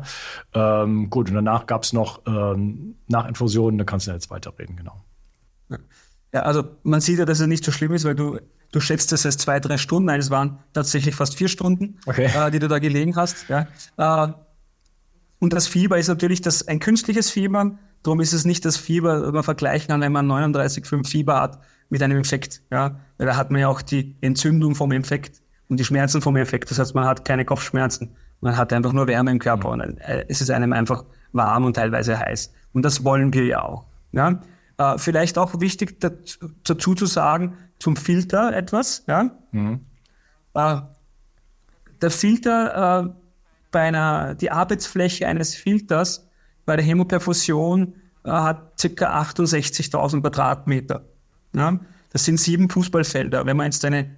[0.54, 4.76] Ähm, gut, und danach gab es noch ähm, Nachinfusionen, da kannst du ja jetzt weiterreden,
[4.76, 4.96] genau.
[6.32, 8.38] Ja, also man sieht ja, dass es nicht so schlimm ist, weil du
[8.72, 12.30] du schätzt es als zwei, drei Stunden, nein, es waren tatsächlich fast vier Stunden, okay.
[12.34, 13.46] äh, die du da gelegen hast.
[13.48, 13.66] Ja.
[13.96, 14.32] Äh,
[15.38, 19.26] und das Fieber ist natürlich das, ein künstliches Fieber, darum ist es nicht das Fieber,
[19.26, 22.62] wenn man vergleichen kann, wenn man 39,5 Fieber hat mit einem Infekt.
[22.70, 23.00] Ja.
[23.18, 26.70] Da hat man ja auch die Entzündung vom Infekt und die Schmerzen vom Infekt.
[26.70, 30.24] Das heißt, man hat keine Kopfschmerzen, man hat einfach nur Wärme im Körper und äh,
[30.28, 32.52] es ist einem einfach warm und teilweise heiß.
[32.72, 33.84] Und das wollen wir ja auch.
[34.12, 34.40] Ja.
[34.78, 39.04] Äh, vielleicht auch wichtig dazu zu sagen, zum Filter etwas.
[39.06, 39.30] Ja?
[39.52, 39.80] Mhm.
[40.54, 40.76] Äh,
[42.00, 43.10] der Filter, äh,
[43.70, 46.28] bei einer, die Arbeitsfläche eines Filters
[46.64, 49.20] bei der Hämoperfusion äh, hat ca.
[49.20, 51.04] 68.000 Quadratmeter.
[51.54, 51.78] Ja?
[52.12, 53.46] Das sind sieben Fußballfelder.
[53.46, 54.16] Wenn man jetzt eine,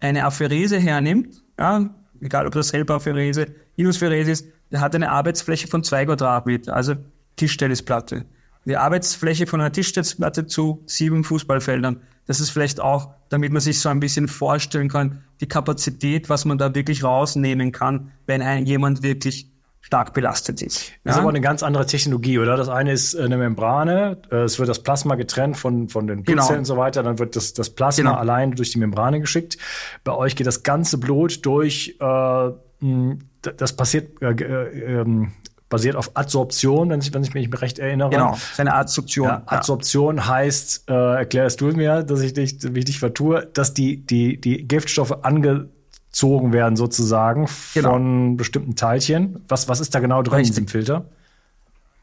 [0.00, 1.90] eine Apherese hernimmt, ja,
[2.22, 6.94] egal ob das Helperapherese, Inuspherese ist, der hat eine Arbeitsfläche von zwei Quadratmeter, also
[7.36, 8.24] Tischtennisplatte
[8.64, 12.00] die Arbeitsfläche von einer Tischtennisplatte zu sieben Fußballfeldern.
[12.26, 16.44] Das ist vielleicht auch, damit man sich so ein bisschen vorstellen kann, die Kapazität, was
[16.44, 19.50] man da wirklich rausnehmen kann, wenn ein, jemand wirklich
[19.82, 20.92] stark belastet ist.
[21.04, 22.56] Das ist aber eine ganz andere Technologie, oder?
[22.56, 26.22] Das eine ist äh, eine Membrane, äh, es wird das Plasma getrennt von, von den
[26.22, 26.58] Blutzellen genau.
[26.58, 28.14] und so weiter, dann wird das, das Plasma genau.
[28.14, 29.58] allein durch die Membrane geschickt.
[30.04, 32.50] Bei euch geht das ganze Blut durch, äh,
[33.40, 35.32] das passiert äh, äh, ähm,
[35.68, 38.10] basiert auf Adsorption, wenn ich, wenn ich mich recht erinnere.
[38.10, 39.26] Genau, seine Adsorption.
[39.26, 40.28] Ja, Adsorption ja.
[40.28, 44.38] heißt, äh, erklärst du mir, dass ich dich, wie ich dich vertue, dass die, die,
[44.38, 45.24] die Giftstoffe
[46.12, 47.90] angezogen werden sozusagen genau.
[47.90, 49.42] von bestimmten Teilchen.
[49.48, 50.58] Was, was ist da genau drin Richtig.
[50.58, 51.04] in diesem Filter?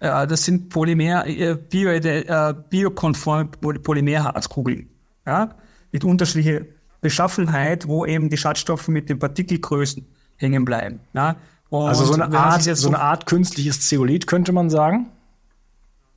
[0.01, 4.89] Ja, das sind Polymer, äh, bio, äh, biokonforme Polymerharzkugeln.
[5.25, 5.49] Ja,
[5.91, 6.61] mit unterschiedlicher
[7.01, 10.05] Beschaffenheit, wo eben die Schadstoffe mit den Partikelgrößen
[10.37, 11.01] hängen bleiben.
[11.13, 11.35] Ja,
[11.69, 15.09] also so eine, Art, so, so eine Art künstliches Zeolit könnte man sagen.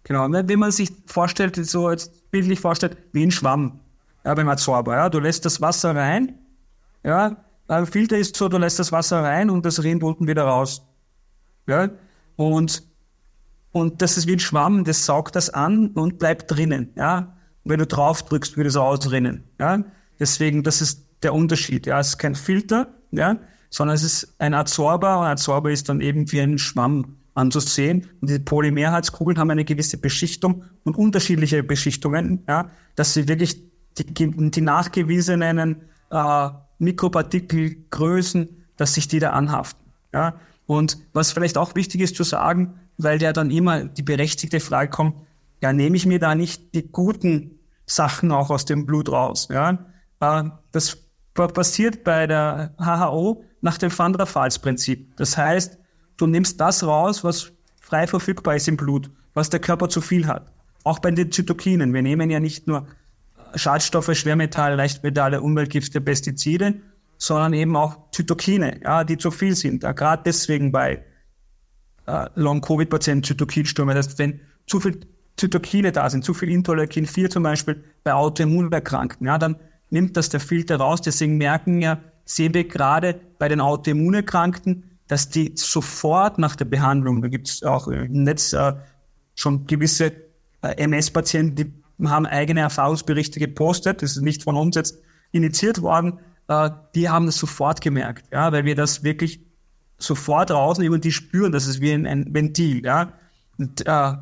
[0.04, 3.80] Genau, wenn man sich vorstellt, so jetzt bildlich vorstellt, wie ein Schwamm,
[4.24, 6.38] ja, beim Adsorber, ja, du lässt das Wasser rein,
[7.04, 10.44] ja, beim Filter ist so, du lässt das Wasser rein und das rinnt unten wieder
[10.44, 10.86] raus,
[11.66, 11.90] ja,
[12.36, 12.82] und,
[13.72, 17.70] und das ist wie ein Schwamm, das saugt das an und bleibt drinnen, ja, und
[17.70, 19.84] wenn du drauf drückst, wird es ausrinnen, ja,
[20.18, 23.38] deswegen, das ist der Unterschied, ja, es ist kein Filter, ja,
[23.70, 28.06] sondern es ist ein Adsorber und ein Adsorber ist dann eben wie ein Schwamm anzusehen.
[28.20, 33.62] Und die Polymerheizkugeln haben eine gewisse Beschichtung und unterschiedliche Beschichtungen, ja, dass sie wirklich
[33.98, 36.48] die, die nachgewiesenen äh,
[36.82, 39.92] Mikropartikelgrößen, dass sich die da anhaften.
[40.12, 40.34] Ja.
[40.66, 44.90] Und was vielleicht auch wichtig ist zu sagen, weil der dann immer die berechtigte Frage
[44.90, 45.16] kommt,
[45.60, 49.48] ja, nehme ich mir da nicht die guten Sachen auch aus dem Blut raus?
[49.50, 49.78] Ja?
[50.20, 50.98] Äh, das
[51.34, 55.16] passiert bei der HHO nach dem Van der Waals-Prinzip.
[55.16, 55.78] Das heißt,
[56.16, 60.26] du nimmst das raus, was frei verfügbar ist im Blut, was der Körper zu viel
[60.26, 60.50] hat.
[60.84, 61.94] Auch bei den Zytokinen.
[61.94, 62.86] Wir nehmen ja nicht nur
[63.54, 66.74] Schadstoffe, Schwermetalle, Leichtmetalle, Umweltgifte, Pestizide,
[67.18, 69.82] sondern eben auch Zytokine, ja, die zu viel sind.
[69.82, 71.04] Ja, Gerade deswegen bei
[72.06, 73.94] äh, Long-Covid-Patienten Zytokinstürme.
[73.94, 75.00] Das heißt, wenn zu viel
[75.36, 79.56] Zytokine da sind, zu viel Interleukin 4 zum Beispiel bei Autoimmunerkrankten, ja, dann
[79.90, 81.00] nimmt das der Filter raus.
[81.00, 87.22] Deswegen merken ja sehen wir gerade bei den Autoimmunerkrankten, dass die sofort nach der Behandlung,
[87.22, 88.74] da gibt es auch im Netz äh,
[89.34, 90.12] schon gewisse
[90.62, 91.72] äh, MS-Patienten, die
[92.10, 94.98] haben eigene Erfahrungsberichte gepostet, das ist nicht von uns jetzt
[95.30, 99.40] initiiert worden, äh, die haben das sofort gemerkt, ja, weil wir das wirklich
[99.98, 103.12] sofort rausnehmen und die spüren, das ist wie ein, ein Ventil, ja.
[103.58, 104.12] Und äh,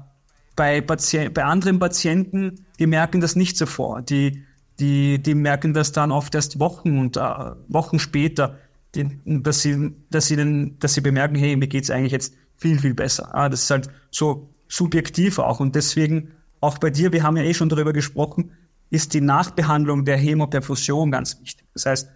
[0.56, 4.10] bei, bei anderen Patienten, die merken das nicht sofort.
[4.10, 4.44] Die
[4.80, 8.58] die, die merken das dann oft erst Wochen und äh, Wochen später,
[8.94, 12.78] die, dass sie, dass sie dann, dass sie bemerken, hey, mir geht's eigentlich jetzt viel,
[12.78, 13.34] viel besser.
[13.34, 15.60] Ah, das ist halt so subjektiv auch.
[15.60, 18.53] Und deswegen, auch bei dir, wir haben ja eh schon darüber gesprochen,
[18.90, 21.66] ist die Nachbehandlung der Hämoperfusion ganz wichtig.
[21.75, 22.11] Das heißt,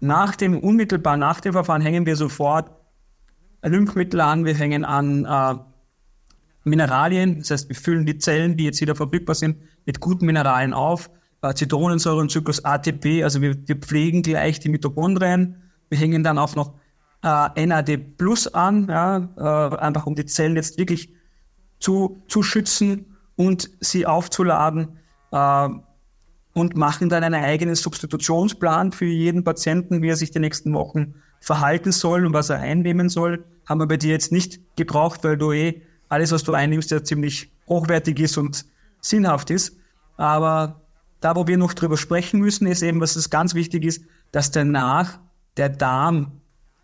[0.00, 2.70] nach dem, unmittelbar nach dem Verfahren hängen wir sofort
[3.62, 5.54] Lymphmittel an, wir hängen an äh,
[6.64, 10.74] Mineralien, das heißt, wir füllen die Zellen, die jetzt wieder verfügbar sind, mit guten Mineralien
[10.74, 11.10] auf
[11.42, 15.62] äh, Zitronensäurenzyklus ATP, also wir, wir pflegen gleich die Mitochondrien.
[15.88, 16.74] Wir hängen dann auch noch
[17.22, 21.14] äh, NAD Plus an, ja, äh, einfach um die Zellen jetzt wirklich
[21.78, 24.98] zu, zu schützen und sie aufzuladen
[25.30, 25.68] äh,
[26.54, 31.14] und machen dann einen eigenen Substitutionsplan für jeden Patienten, wie er sich die nächsten Wochen
[31.40, 33.44] verhalten soll und was er einnehmen soll.
[33.66, 37.02] Haben wir bei dir jetzt nicht gebraucht, weil du eh alles, was du einnimmst, ja
[37.04, 38.64] ziemlich hochwertig ist und
[39.00, 39.76] sinnhaft ist.
[40.16, 40.80] Aber
[41.20, 44.50] da, wo wir noch drüber sprechen müssen, ist eben, was es ganz wichtig ist, dass
[44.50, 45.18] danach
[45.56, 46.40] der Darm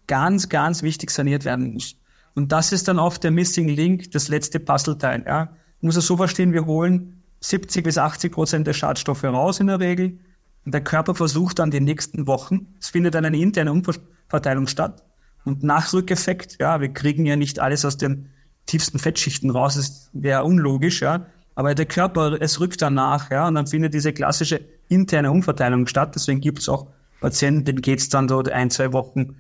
[0.07, 1.97] ganz, ganz wichtig saniert werden muss.
[2.35, 5.25] Und das ist dann oft der Missing Link, das letzte Puzzleteil.
[5.27, 5.55] Ja.
[5.83, 9.81] Muss es so verstehen, wir holen 70 bis 80 Prozent der Schadstoffe raus in der
[9.81, 10.19] Regel.
[10.65, 15.03] Und der Körper versucht dann die nächsten Wochen, es findet dann eine interne Umverteilung statt.
[15.45, 18.31] Und Nachrückeffekt, ja, wir kriegen ja nicht alles aus den
[18.67, 21.27] tiefsten Fettschichten raus, das wäre unlogisch, ja.
[21.57, 25.87] Aber der Körper, es rückt dann nach, ja, und dann findet diese klassische interne Umverteilung
[25.89, 26.15] statt.
[26.15, 26.87] Deswegen gibt es auch
[27.21, 29.37] Patienten, denen geht es dann dort ein, zwei Wochen,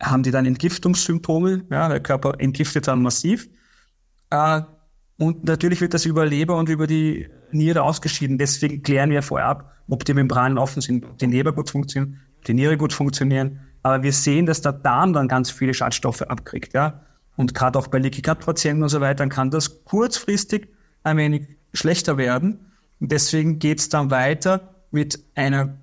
[0.00, 3.48] haben die dann Entgiftungssymptome, ja, der Körper entgiftet dann massiv.
[4.30, 4.60] Äh,
[5.18, 8.38] und natürlich wird das über Leber und über die Niere ausgeschieden.
[8.38, 12.20] Deswegen klären wir vorher ab, ob die Membranen offen sind, ob die Leber gut funktionieren,
[12.38, 13.60] ob die Niere gut funktionieren.
[13.82, 17.02] Aber wir sehen, dass der Darm dann ganz viele Schadstoffe abkriegt, ja.
[17.36, 20.68] Und gerade auch bei Leaky Gut Patienten und so weiter, dann kann das kurzfristig
[21.02, 22.72] ein wenig schlechter werden.
[22.98, 25.76] Und deswegen geht's dann weiter mit einer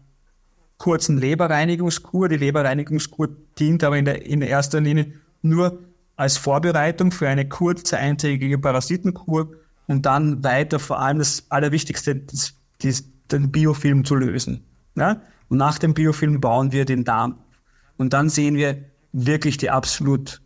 [0.78, 2.28] kurzen Leberreinigungskur.
[2.28, 5.80] Die Leberreinigungskur dient aber in der, in erster Linie nur
[6.24, 9.52] als Vorbereitung für eine kurze eintägige Parasitenkur
[9.88, 14.64] und dann weiter vor allem das Allerwichtigste, das, das, den Biofilm zu lösen.
[14.96, 15.22] Ja?
[15.50, 17.40] Und nach dem Biofilm bauen wir den Darm.
[17.98, 20.42] Und dann sehen wir wirklich die absolut,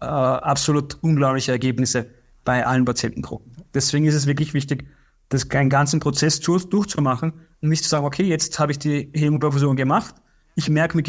[0.00, 2.06] äh, absolut unglaubliche Ergebnisse
[2.44, 3.56] bei allen Patientengruppen.
[3.74, 4.86] Deswegen ist es wirklich wichtig,
[5.30, 9.76] das einen ganzen Prozess durchzumachen und nicht zu sagen, okay, jetzt habe ich die Hämoperfusion
[9.76, 10.14] gemacht,
[10.54, 11.02] ich merke, mir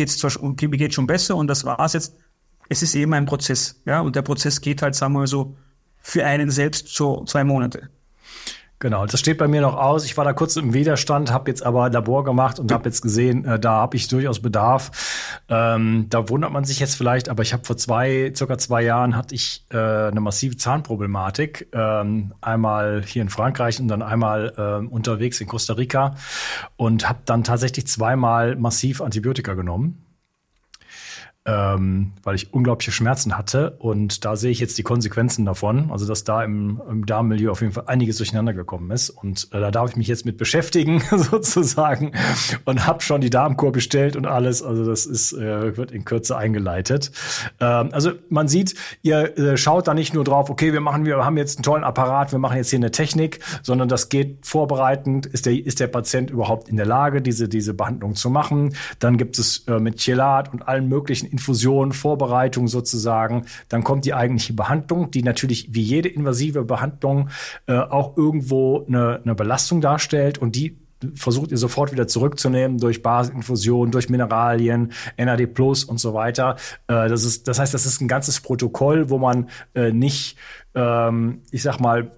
[0.69, 2.15] mir geht's schon besser und das war's jetzt.
[2.69, 5.55] Es ist eben ein Prozess, ja, und der Prozess geht halt, sagen wir mal so,
[5.99, 7.89] für einen selbst so zwei Monate.
[8.83, 10.03] Genau, das steht bei mir noch aus.
[10.03, 13.45] Ich war da kurz im Widerstand, habe jetzt aber Labor gemacht und habe jetzt gesehen,
[13.45, 15.39] äh, da habe ich durchaus Bedarf.
[15.47, 19.15] Ähm, da wundert man sich jetzt vielleicht, aber ich habe vor zwei, circa zwei Jahren
[19.15, 21.69] hatte ich äh, eine massive Zahnproblematik.
[21.71, 26.15] Ähm, einmal hier in Frankreich und dann einmal äh, unterwegs in Costa Rica
[26.75, 30.03] und habe dann tatsächlich zweimal massiv Antibiotika genommen
[31.45, 33.71] ähm, weil ich unglaubliche Schmerzen hatte.
[33.79, 35.91] Und da sehe ich jetzt die Konsequenzen davon.
[35.91, 39.09] Also, dass da im, im Darmmilieu auf jeden Fall einiges durcheinander gekommen ist.
[39.09, 42.13] Und äh, da darf ich mich jetzt mit beschäftigen, sozusagen.
[42.63, 44.63] Und habe schon die Darmkur bestellt und alles.
[44.63, 47.11] Also, das ist, äh, wird in Kürze eingeleitet.
[47.59, 51.25] Ähm, also, man sieht, ihr äh, schaut da nicht nur drauf, okay, wir machen, wir
[51.25, 55.25] haben jetzt einen tollen Apparat, wir machen jetzt hier eine Technik, sondern das geht vorbereitend.
[55.25, 58.75] Ist der, ist der Patient überhaupt in der Lage, diese, diese Behandlung zu machen?
[58.99, 63.45] Dann gibt es äh, mit Chelat und allen möglichen Infusion, Vorbereitung sozusagen.
[63.67, 67.29] Dann kommt die eigentliche Behandlung, die natürlich wie jede invasive Behandlung
[67.67, 70.77] äh, auch irgendwo eine, eine Belastung darstellt und die
[71.15, 76.55] versucht ihr sofort wieder zurückzunehmen durch Basisinfusion, durch Mineralien, NAD Plus und so weiter.
[76.87, 80.37] Äh, das, ist, das heißt, das ist ein ganzes Protokoll, wo man äh, nicht,
[80.75, 82.11] ähm, ich sag mal,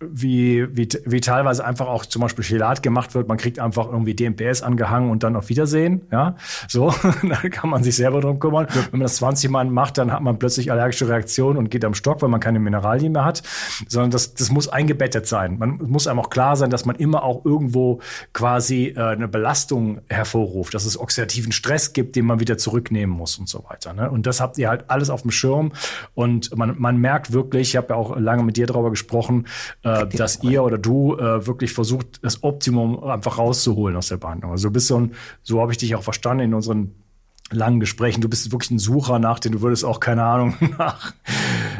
[0.00, 3.26] wie, wie, wie teilweise einfach auch zum Beispiel Chelat gemacht wird.
[3.26, 6.02] Man kriegt einfach irgendwie DMPS angehangen und dann auf Wiedersehen.
[6.12, 6.36] Ja,
[6.68, 8.68] so, da kann man sich selber drum kümmern.
[8.72, 11.94] Wenn man das 20 Mal macht, dann hat man plötzlich allergische Reaktionen und geht am
[11.94, 13.42] Stock, weil man keine Mineralien mehr hat.
[13.88, 15.58] Sondern das, das muss eingebettet sein.
[15.58, 18.00] Man muss einem auch klar sein, dass man immer auch irgendwo
[18.32, 23.36] quasi äh, eine Belastung hervorruft, dass es oxidativen Stress gibt, den man wieder zurücknehmen muss
[23.36, 23.94] und so weiter.
[23.94, 24.08] Ne?
[24.08, 25.72] Und das habt ihr halt alles auf dem Schirm.
[26.14, 29.46] Und man, man merkt wirklich, ich habe ja auch lange mit dir darüber gesprochen,
[29.82, 34.52] äh, dass ihr oder du äh, wirklich versucht, das Optimum einfach rauszuholen aus der Behandlung.
[34.52, 36.94] Also du bist so ein, so habe ich dich auch verstanden in unseren
[37.50, 38.20] langen Gesprächen.
[38.20, 41.14] Du bist wirklich ein Sucher nach den, du würdest auch, keine Ahnung, nach,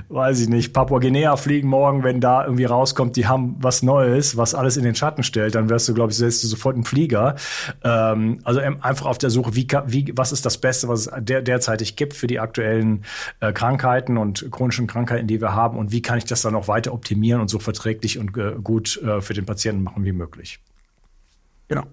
[0.08, 4.54] weiß ich nicht, Papua-Guinea fliegen morgen, wenn da irgendwie rauskommt, die haben was Neues, was
[4.54, 7.36] alles in den Schatten stellt, dann wärst du, glaube ich, du sofort einen Flieger.
[7.84, 11.42] Ähm, also einfach auf der Suche, wie, wie, was ist das Beste, was es der,
[11.42, 13.04] derzeitig gibt für die aktuellen
[13.40, 16.68] äh, Krankheiten und chronischen Krankheiten, die wir haben und wie kann ich das dann auch
[16.68, 20.60] weiter optimieren und so verträglich und äh, gut äh, für den Patienten machen wie möglich.
[21.68, 21.84] Genau.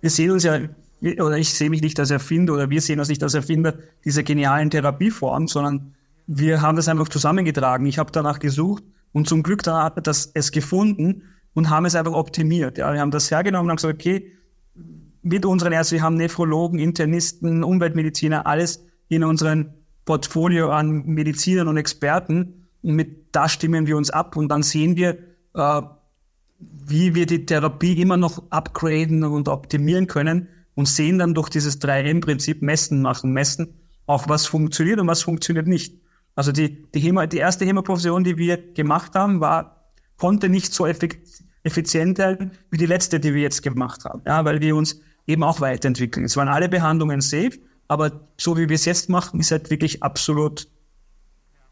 [0.00, 0.58] Wir sehen uns ja
[1.02, 4.22] oder ich sehe mich nicht als Erfinder oder wir sehen uns nicht als Erfinder dieser
[4.22, 5.94] genialen Therapieform, sondern
[6.26, 7.86] wir haben das einfach zusammengetragen.
[7.86, 11.22] Ich habe danach gesucht und zum Glück dann hat das es gefunden
[11.54, 12.78] und haben es einfach optimiert.
[12.78, 14.32] Ja, wir haben das hergenommen und haben gesagt, okay,
[15.22, 19.70] mit unseren Ärzten, wir haben Nephrologen, Internisten, Umweltmediziner, alles in unserem
[20.04, 22.68] Portfolio an Medizinern und Experten.
[22.82, 25.18] Und mit da stimmen wir uns ab und dann sehen wir,
[25.54, 25.82] äh,
[26.58, 31.80] wie wir die Therapie immer noch upgraden und optimieren können und sehen dann durch dieses
[31.80, 33.74] 3M-Prinzip messen, machen, messen,
[34.06, 36.00] auch was funktioniert und was funktioniert nicht.
[36.34, 40.86] Also die, die, Hema, die erste Hämoprovision, die wir gemacht haben, war, konnte nicht so
[40.86, 44.22] effizient sein wie die letzte, die wir jetzt gemacht haben.
[44.26, 46.24] Ja, weil wir uns eben auch weiterentwickeln.
[46.24, 47.58] Es waren alle Behandlungen safe,
[47.88, 50.68] aber so wie wir es jetzt machen, ist halt wirklich absolut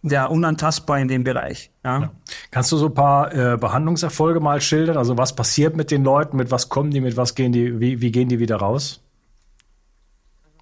[0.02, 1.70] ja, unantastbar in dem Bereich.
[1.84, 2.00] Ja.
[2.00, 2.12] ja.
[2.50, 4.96] Kannst du so ein paar äh, Behandlungserfolge mal schildern?
[4.96, 8.00] Also was passiert mit den Leuten, mit was kommen die, mit was gehen die, wie,
[8.00, 9.02] wie gehen die wieder raus?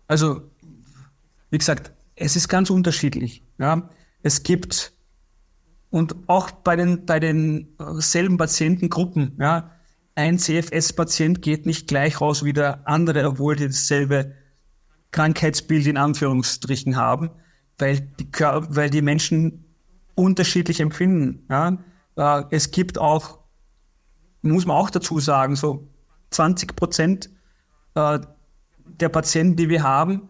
[0.06, 0.42] Also,
[1.50, 3.42] wie gesagt, es ist ganz unterschiedlich.
[3.58, 3.88] Ja.
[4.22, 4.92] Es gibt
[5.90, 7.68] und auch bei den bei den
[7.98, 9.70] selben Patientengruppen, ja,
[10.14, 14.34] ein CFS-Patient geht nicht gleich raus wie der andere, obwohl die dasselbe
[15.12, 17.30] Krankheitsbild in Anführungsstrichen haben,
[17.78, 19.64] weil die, weil die Menschen
[20.14, 21.46] unterschiedlich empfinden.
[21.48, 21.78] Ja?
[22.16, 23.38] Äh, es gibt auch,
[24.42, 25.88] muss man auch dazu sagen, so
[26.30, 27.30] 20 Prozent
[27.94, 28.18] äh,
[28.84, 30.28] der Patienten, die wir haben,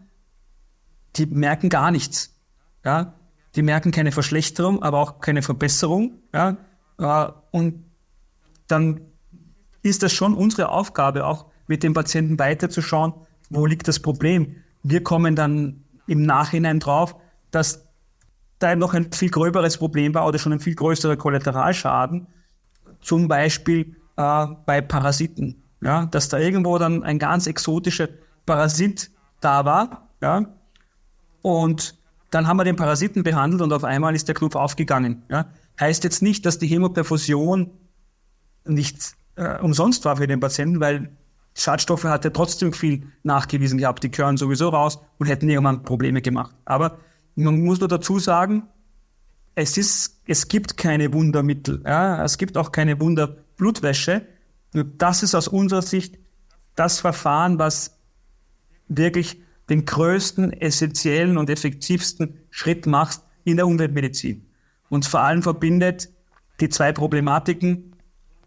[1.16, 2.36] die merken gar nichts.
[2.84, 3.14] Ja?
[3.57, 6.18] Die merken keine Verschlechterung, aber auch keine Verbesserung.
[6.34, 6.57] Ja?
[6.99, 7.84] Äh, und
[8.66, 9.01] dann
[9.82, 13.14] ist das schon unsere Aufgabe, auch mit dem Patienten weiterzuschauen,
[13.49, 14.57] wo liegt das Problem.
[14.82, 17.16] Wir kommen dann im Nachhinein drauf,
[17.51, 17.86] dass
[18.59, 22.26] da noch ein viel gröberes Problem war oder schon ein viel größerer Kollateralschaden,
[23.01, 25.62] zum Beispiel äh, bei Parasiten.
[25.80, 28.09] Ja, dass da irgendwo dann ein ganz exotischer
[28.46, 30.46] Parasit da war, ja,
[31.42, 31.96] und
[32.30, 35.22] dann haben wir den Parasiten behandelt und auf einmal ist der Knopf aufgegangen.
[35.30, 35.46] Ja.
[35.80, 37.70] Heißt jetzt nicht, dass die Hämoperfusion
[38.66, 41.11] nicht äh, umsonst war für den Patienten, weil
[41.55, 46.20] Schadstoffe hat er trotzdem viel nachgewiesen gehabt, die gehören sowieso raus und hätten irgendwann Probleme
[46.20, 46.55] gemacht.
[46.64, 46.99] Aber
[47.45, 48.64] man muss nur dazu sagen,
[49.55, 54.26] es ist, es gibt keine Wundermittel, ja, es gibt auch keine Wunderblutwäsche.
[54.72, 56.18] Nur das ist aus unserer Sicht
[56.74, 57.99] das Verfahren, was
[58.89, 64.47] wirklich den größten, essentiellen und effektivsten Schritt macht in der Umweltmedizin.
[64.89, 66.09] Und vor allem verbindet
[66.61, 67.97] die zwei Problematiken,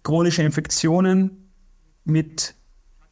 [0.04, 1.52] chronische Infektionen
[2.04, 2.56] mit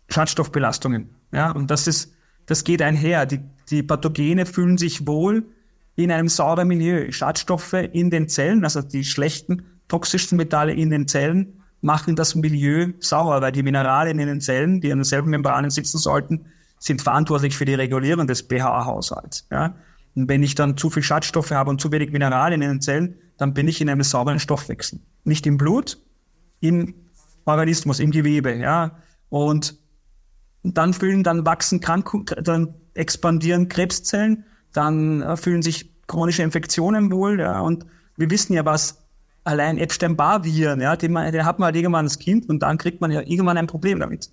[0.10, 1.16] Schadstoffbelastungen.
[1.32, 2.14] Ja, und das ist,
[2.48, 3.26] das geht einher.
[3.26, 5.46] Die, die Pathogene fühlen sich wohl
[6.04, 7.12] in einem sauberen Milieu.
[7.12, 12.93] Schadstoffe in den Zellen, also die schlechten, toxischsten Metalle in den Zellen, machen das Milieu
[13.00, 16.45] sauer, weil die Mineralien in den Zellen, die an denselben Membranen sitzen sollten,
[16.80, 19.47] sind verantwortlich für die Regulierung des pH-Haushalts.
[19.52, 19.76] Ja?
[20.16, 23.16] Und wenn ich dann zu viel Schadstoffe habe und zu wenig Mineralien in den Zellen,
[23.38, 25.00] dann bin ich in einem sauberen Stoffwechsel.
[25.26, 25.97] Nicht im Blut,
[26.62, 26.95] im
[27.45, 28.56] Organismus, im Gewebe.
[28.56, 29.00] Ja?
[29.28, 29.78] Und
[30.64, 32.10] dann fühlen, dann wachsen Krank
[32.41, 37.86] dann expandieren Krebszellen, dann äh, fühlen sich chronische Infektionen wohl, ja, und
[38.18, 39.02] wir wissen ja, was
[39.44, 43.12] allein Epstein-Barr-Viren, ja, den, den hat man halt irgendwann als Kind und dann kriegt man
[43.12, 44.32] ja irgendwann ein Problem damit.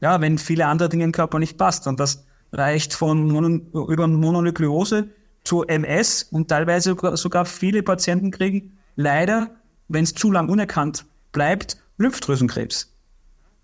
[0.00, 1.86] Ja, wenn viele andere Dinge im Körper nicht passt.
[1.86, 5.08] Und das reicht von Mono, über Mononukleose
[5.44, 9.50] zu MS und teilweise sogar viele Patienten kriegen leider,
[9.88, 12.94] wenn es zu lang unerkannt bleibt, Lymphdrüsenkrebs.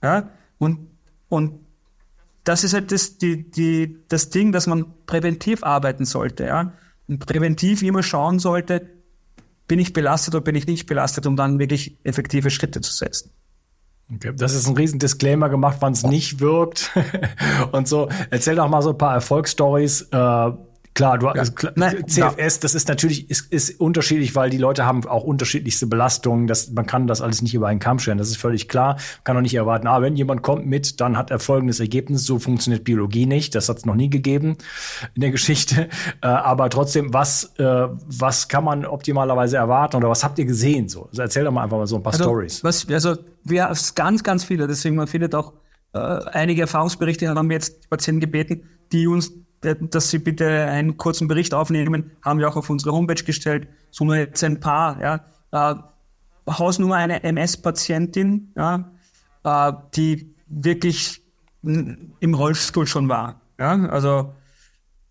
[0.03, 0.89] Ja, und,
[1.29, 1.66] und
[2.47, 6.47] das ist halt das, die, die, das Ding, dass man präventiv arbeiten sollte.
[6.47, 6.73] Ja?
[7.09, 8.89] Und präventiv immer schauen sollte,
[9.67, 13.33] bin ich belastet oder bin ich nicht belastet, um dann wirklich effektive Schritte zu setzen.
[14.15, 16.93] Okay, das ist ein riesen Disclaimer gemacht, wann es nicht wirkt
[17.73, 18.09] und so.
[18.31, 20.51] Erzähl doch mal so ein paar Erfolgsstories, äh,
[20.97, 21.45] Klar, du ja.
[21.45, 25.87] klar, Nein, CFS, das ist natürlich ist, ist unterschiedlich, weil die Leute haben auch unterschiedlichste
[25.87, 26.47] Belastungen.
[26.47, 28.17] Das, man kann das alles nicht über einen Kamm stellen.
[28.17, 28.95] Das ist völlig klar.
[28.95, 32.25] Man kann auch nicht erwarten, ah, wenn jemand kommt mit, dann hat er folgendes Ergebnis.
[32.25, 33.55] So funktioniert Biologie nicht.
[33.55, 34.57] Das hat es noch nie gegeben
[35.15, 35.89] in der Geschichte.
[36.23, 40.89] Äh, aber trotzdem, was, äh, was kann man optimalerweise erwarten oder was habt ihr gesehen?
[40.89, 42.65] So, also erzähl doch mal einfach mal so ein paar also, Stories.
[42.65, 44.67] Was, also wir haben ganz, ganz viele.
[44.67, 45.53] Deswegen man findet auch
[45.93, 49.33] äh, einige Erfahrungsberichte haben wir jetzt Patienten gebeten, die uns
[49.75, 53.69] dass Sie bitte einen kurzen Bericht aufnehmen, haben wir auch auf unsere Homepage gestellt.
[53.91, 55.01] So nur jetzt ein paar.
[55.01, 55.25] Ja.
[55.53, 55.77] Äh,
[56.49, 58.91] Hausnummer eine MS-Patientin, ja,
[59.45, 61.23] äh, die wirklich
[61.63, 63.41] im Rollstuhl schon war.
[63.59, 63.87] Ja.
[63.89, 64.33] Also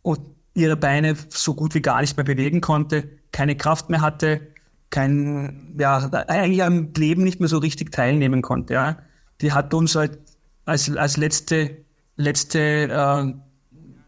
[0.01, 0.22] und
[0.53, 4.47] ihre Beine so gut wie gar nicht mehr bewegen konnte, keine Kraft mehr hatte,
[4.89, 8.74] kein, ja, eigentlich am Leben nicht mehr so richtig teilnehmen konnte.
[8.76, 8.97] Ja.
[9.41, 10.20] Die hat uns halt
[10.64, 11.78] als, als letzte,
[12.16, 13.34] letzte äh,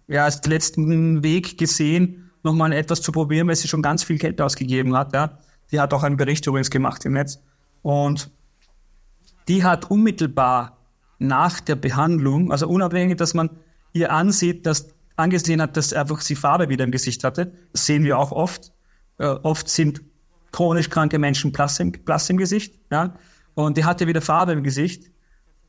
[0.08, 4.42] ja, als letzten Weg gesehen, nochmal etwas zu probieren, weil sie schon ganz viel Geld
[4.42, 5.14] ausgegeben hat.
[5.14, 5.40] Ja.
[5.72, 7.40] Die hat auch einen Bericht übrigens gemacht im Netz.
[7.82, 8.32] Und
[9.48, 10.78] die hat unmittelbar
[11.20, 13.50] nach der Behandlung, also unabhängig, dass man
[13.94, 17.52] ihr ansieht, dass angesehen hat, dass einfach sie Farbe wieder im Gesicht hatte.
[17.74, 18.72] Das sehen wir auch oft.
[19.18, 20.02] Äh, oft sind
[20.52, 22.80] chronisch kranke Menschen blass im, blass im Gesicht.
[22.92, 23.16] Ja?
[23.56, 25.12] Und die hatte wieder Farbe im Gesicht.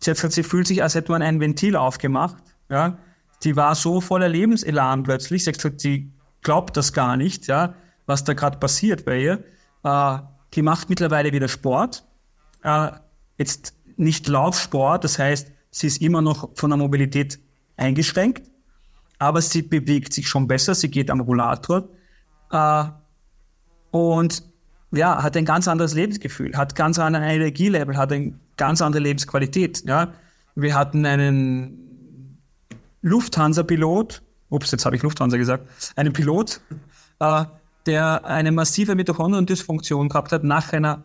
[0.01, 2.43] Sie, hat, sie fühlt sich, als hätte man ein Ventil aufgemacht.
[2.68, 2.99] Ja?
[3.45, 5.45] Die war so voller Lebenselan plötzlich.
[5.45, 6.12] Sie hat gesagt, sie
[6.43, 7.74] glaubt das gar nicht, ja,
[8.07, 9.45] was da gerade passiert bei ihr.
[9.84, 10.18] Äh,
[10.55, 12.05] die macht mittlerweile wieder Sport.
[12.62, 12.91] Äh,
[13.36, 17.39] jetzt nicht Laufsport, das heißt, sie ist immer noch von der Mobilität
[17.76, 18.49] eingeschränkt,
[19.18, 21.89] aber sie bewegt sich schon besser, sie geht am Rollator
[22.51, 22.84] äh,
[23.91, 24.43] und
[24.91, 29.84] ja, hat ein ganz anderes Lebensgefühl, hat ganz anderen Energielevel, hat eine ganz andere Lebensqualität.
[29.86, 30.14] Ja.
[30.55, 31.88] Wir hatten einen
[33.03, 36.61] Lufthansa-Pilot, ups, jetzt habe ich Lufthansa gesagt, einen Pilot,
[37.20, 37.44] äh,
[37.86, 41.05] der eine massive Mitochondriendysfunktion gehabt hat nach einer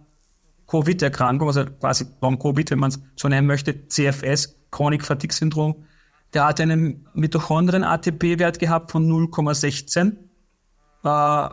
[0.68, 5.86] Covid-Erkrankung, also quasi Long-Covid, wenn man es so nennen möchte, CFS, Chronic Fatigue Syndrom.
[6.34, 10.14] Der hat einen Mitochondrien-ATP-Wert gehabt von 0,16,
[11.04, 11.50] äh,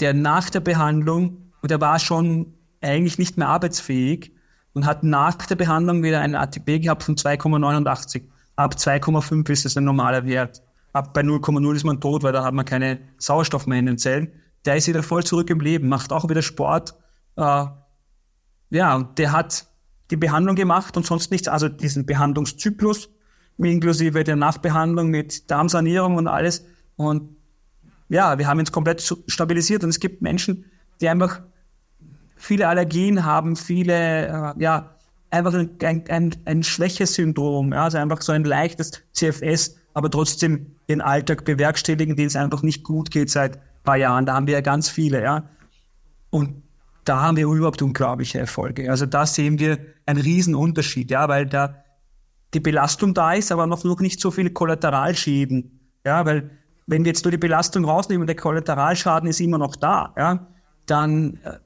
[0.00, 4.32] der nach der Behandlung, und er war schon eigentlich nicht mehr arbeitsfähig
[4.72, 8.22] und hat nach der Behandlung wieder einen ATP gehabt von 2,89.
[8.56, 10.62] Ab 2,5 ist es ein normaler Wert.
[10.92, 13.98] Ab bei 0,0 ist man tot, weil da hat man keine Sauerstoff mehr in den
[13.98, 14.32] Zellen.
[14.64, 16.94] Der ist wieder voll zurück im Leben, macht auch wieder Sport.
[17.36, 17.66] Äh,
[18.70, 19.66] ja, und der hat
[20.10, 23.08] die Behandlung gemacht und sonst nichts, also diesen Behandlungszyklus
[23.58, 26.64] inklusive der Nachbehandlung mit Darmsanierung und alles.
[26.96, 27.36] Und
[28.08, 30.64] ja, wir haben uns komplett stabilisiert und es gibt Menschen,
[31.00, 31.42] die einfach
[32.36, 34.93] viele Allergien haben, viele, äh, ja,
[35.34, 41.00] einfach ein, ein, ein Schwächesyndrom, ja, also einfach so ein leichtes CFS, aber trotzdem den
[41.00, 44.26] Alltag bewerkstelligen, denen es einfach nicht gut geht seit paar Jahren.
[44.26, 45.48] Da haben wir ja ganz viele, ja.
[46.30, 46.62] Und
[47.04, 48.90] da haben wir überhaupt unglaubliche Erfolge.
[48.90, 51.84] Also da sehen wir einen riesen Unterschied, ja, weil da
[52.54, 55.80] die Belastung da ist, aber noch, noch nicht so viele Kollateralschäden.
[56.04, 56.50] Ja, weil
[56.86, 60.46] wenn wir jetzt nur die Belastung rausnehmen und der Kollateralschaden ist immer noch da, ja,
[60.86, 61.58] dann äh,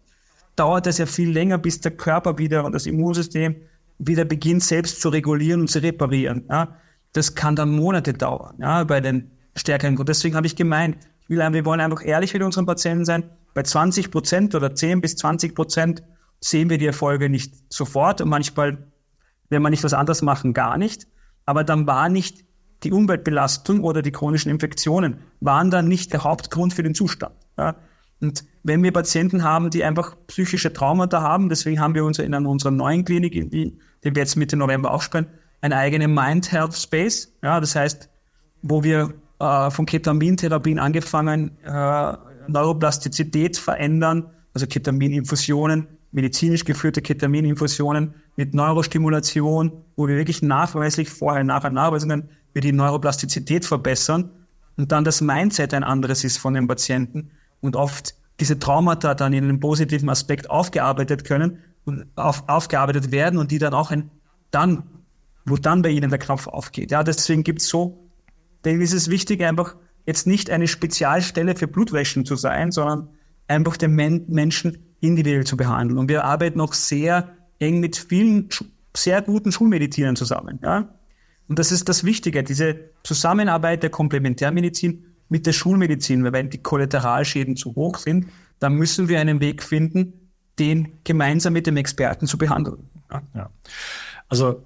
[0.58, 3.56] dauert es ja viel länger, bis der Körper wieder und das Immunsystem
[3.98, 6.44] wieder beginnt, selbst zu regulieren und zu reparieren.
[6.48, 6.76] Ja.
[7.12, 10.08] Das kann dann Monate dauern, ja, bei den stärkeren Gruppen.
[10.08, 13.24] Deswegen habe ich gemeint, ich will, wir wollen einfach ehrlich mit unseren Patienten sein.
[13.54, 16.02] Bei 20 Prozent oder 10 bis 20 Prozent
[16.40, 18.78] sehen wir die Erfolge nicht sofort und manchmal
[19.50, 21.06] wenn man nicht was anderes machen, gar nicht.
[21.46, 22.44] Aber dann war nicht
[22.82, 27.34] die Umweltbelastung oder die chronischen Infektionen, waren dann nicht der Hauptgrund für den Zustand.
[27.56, 27.76] Ja.
[28.20, 32.34] Und wenn wir Patienten haben, die einfach psychische Traumata haben, deswegen haben wir uns in
[32.34, 35.26] unserer neuen Klinik, in die, die wir jetzt Mitte November aufsperren,
[35.60, 37.32] eine eigene Mind Health Space.
[37.42, 38.08] Ja, das heißt,
[38.62, 42.12] wo wir äh, von Ketamintherapien angefangen, äh,
[42.48, 51.70] Neuroplastizität verändern, also Ketamininfusionen, medizinisch geführte Ketamininfusionen mit Neurostimulation, wo wir wirklich nachweislich vorher, nachher
[51.70, 54.30] Nachweisungen wir die Neuroplastizität verbessern
[54.76, 57.30] und dann das Mindset ein anderes ist von den Patienten
[57.60, 63.38] und oft diese Traumata dann in einem positiven Aspekt aufgearbeitet können und auf, aufgearbeitet werden
[63.38, 64.10] und die dann auch ein,
[64.50, 64.84] dann,
[65.44, 66.90] wo dann bei ihnen der Knopf aufgeht.
[66.90, 68.10] Ja, deswegen gibt's so,
[68.64, 73.08] denn ist es wichtig, einfach jetzt nicht eine Spezialstelle für Blutwäschen zu sein, sondern
[73.46, 75.98] einfach den Men Menschen individuell zu behandeln.
[75.98, 78.48] Und wir arbeiten auch sehr eng mit vielen
[78.96, 80.60] sehr guten Schulmedizinern zusammen.
[80.62, 80.94] Ja?
[81.48, 86.62] Und das ist das Wichtige, diese Zusammenarbeit der Komplementärmedizin mit der Schulmedizin, weil wenn die
[86.62, 88.26] Kollateralschäden zu hoch sind,
[88.58, 92.88] dann müssen wir einen Weg finden, den gemeinsam mit dem Experten zu behandeln.
[93.34, 93.50] Ja.
[94.28, 94.64] Also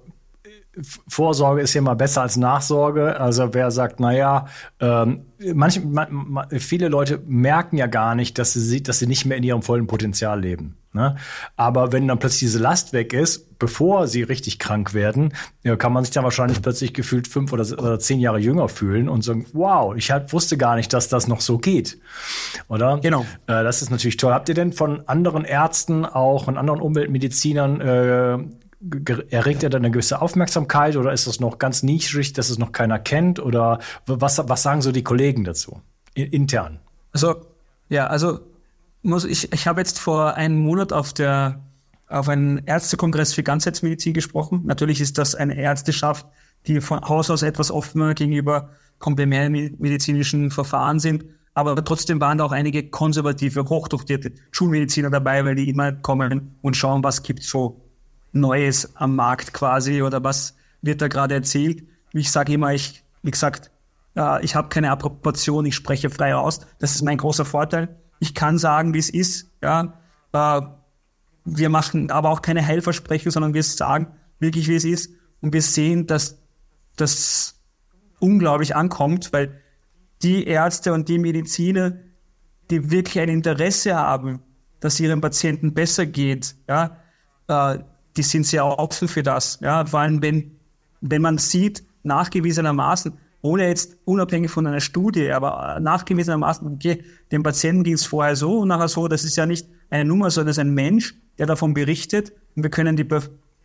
[1.07, 3.19] Vorsorge ist ja immer besser als Nachsorge.
[3.19, 4.47] Also wer sagt, naja,
[4.79, 9.37] ähm, manche, man, viele Leute merken ja gar nicht, dass sie, dass sie nicht mehr
[9.37, 10.77] in ihrem vollen Potenzial leben.
[10.93, 11.15] Ne?
[11.55, 15.33] Aber wenn dann plötzlich diese Last weg ist, bevor sie richtig krank werden,
[15.63, 19.09] ja, kann man sich dann wahrscheinlich plötzlich gefühlt fünf oder, oder zehn Jahre jünger fühlen
[19.09, 21.97] und sagen, wow, ich halt wusste gar nicht, dass das noch so geht.
[22.67, 22.99] Oder?
[22.99, 23.21] Genau.
[23.47, 24.33] Äh, das ist natürlich toll.
[24.33, 28.37] Habt ihr denn von anderen Ärzten, auch von anderen Umweltmedizinern äh,
[29.29, 32.71] erregt er dann eine gewisse Aufmerksamkeit oder ist das noch ganz nischig, dass es noch
[32.71, 33.39] keiner kennt?
[33.39, 35.81] Oder was, was sagen so die Kollegen dazu?
[36.13, 36.79] Intern?
[37.13, 37.35] Also,
[37.89, 38.39] ja, also
[39.03, 41.61] muss ich, ich habe jetzt vor einem Monat auf der
[42.07, 44.61] auf einem Ärztekongress für Ganzheitsmedizin gesprochen.
[44.65, 46.27] Natürlich ist das eine Ärzteschaft,
[46.67, 51.25] die von Haus aus etwas offener gegenüber komplementärmedizinischen Verfahren sind.
[51.55, 56.77] Aber trotzdem waren da auch einige konservative, hochdotierte Schulmediziner dabei, weil die immer kommen und
[56.77, 57.81] schauen, was gibt so
[58.31, 61.83] Neues am Markt quasi oder was wird da gerade erzählt.
[62.13, 63.71] Ich sage immer, ich, wie gesagt,
[64.15, 66.61] äh, ich habe keine Approbation, ich spreche frei raus.
[66.79, 67.95] Das ist mein großer Vorteil.
[68.23, 69.49] Ich kann sagen, wie es ist.
[69.61, 69.99] Ja,
[70.31, 70.61] äh,
[71.43, 74.07] wir machen aber auch keine Heilversprechen, sondern wir sagen
[74.39, 75.11] wirklich, wie es ist.
[75.41, 76.39] Und wir sehen, dass
[76.95, 77.59] das
[78.19, 79.59] unglaublich ankommt, weil
[80.21, 81.97] die Ärzte und die Mediziner,
[82.69, 84.39] die wirklich ein Interesse haben,
[84.79, 86.95] dass ihren Patienten besser geht, ja,
[87.49, 87.79] äh,
[88.15, 89.59] die sind sehr offen für das.
[89.59, 90.59] Ja, vor allem, wenn,
[91.01, 97.83] wenn man sieht, nachgewiesenermaßen, ohne jetzt unabhängig von einer Studie, aber nachgewiesenermaßen, okay, dem Patienten
[97.83, 100.57] ging es vorher so und nachher so, das ist ja nicht eine Nummer, sondern das
[100.57, 103.05] ist ein Mensch, der davon berichtet und wir können die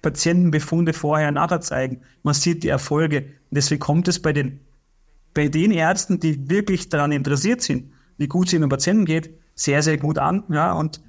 [0.03, 2.01] Patientenbefunde vorher und nachher zeigen.
[2.25, 3.19] Man sieht die Erfolge.
[3.19, 4.61] Und deswegen kommt es bei den,
[5.33, 9.83] bei den Ärzten, die wirklich daran interessiert sind, wie gut es ihnen Patienten geht, sehr,
[9.83, 10.43] sehr gut an.
[10.51, 11.01] Ja, und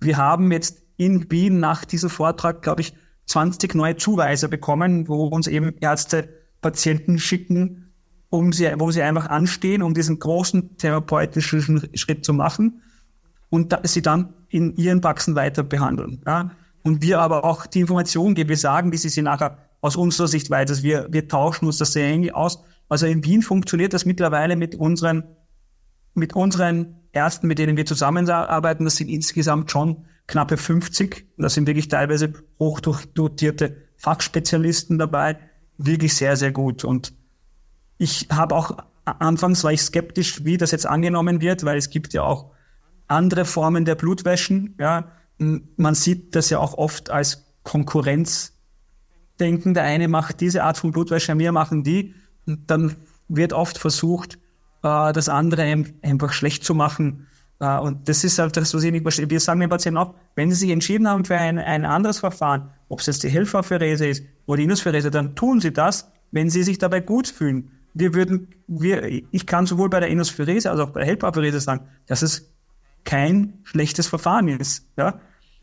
[0.00, 2.94] wir haben jetzt in Wien nach diesem Vortrag, glaube ich,
[3.26, 6.28] 20 neue Zuweise bekommen, wo uns eben Ärzte
[6.60, 7.85] Patienten schicken,
[8.30, 12.82] um sie, wo sie einfach anstehen, um diesen großen therapeutischen Schritt zu machen
[13.50, 16.22] und da, sie dann in ihren Praxen weiter behandeln.
[16.26, 16.50] Ja?
[16.86, 18.48] und wir aber auch die Informationen geben.
[18.48, 20.80] Wir sagen, wie sie sie nachher aus unserer Sicht weiter.
[20.82, 22.62] Wir, wir tauschen uns das sehr eng aus.
[22.88, 25.24] Also in Wien funktioniert das mittlerweile mit unseren,
[26.14, 28.84] mit unseren Ärzten, mit denen wir zusammenarbeiten.
[28.84, 31.26] Das sind insgesamt schon knappe 50.
[31.36, 35.40] Das sind wirklich teilweise hochdotierte Fachspezialisten dabei.
[35.78, 36.84] Wirklich sehr, sehr gut.
[36.84, 37.12] Und
[37.98, 42.12] ich habe auch anfangs war ich skeptisch, wie das jetzt angenommen wird, weil es gibt
[42.12, 42.50] ja auch
[43.06, 44.74] andere Formen der Blutwäschen.
[44.78, 48.52] Ja, man sieht das ja auch oft als Konkurrenz
[49.38, 52.14] denken, der eine macht diese Art von Blutwäsche, wir machen die.
[52.46, 52.96] Und dann
[53.28, 54.38] wird oft versucht,
[54.82, 57.26] äh, das andere einfach schlecht zu machen.
[57.60, 59.28] Äh, und das ist halt das, was ich nicht verstehe.
[59.28, 62.70] Wir sagen den Patienten auch, wenn sie sich entschieden haben für ein, ein anderes Verfahren,
[62.88, 66.62] ob es jetzt die Helferpherese ist oder die Inuspherese, dann tun sie das, wenn sie
[66.62, 67.70] sich dabei gut fühlen.
[67.98, 71.88] Wir würden, wir, ich kann sowohl bei der Inuspherese als auch bei der Helferpherese sagen,
[72.06, 72.52] dass es
[73.04, 74.86] kein schlechtes Verfahren ist.
[74.96, 75.20] Ja?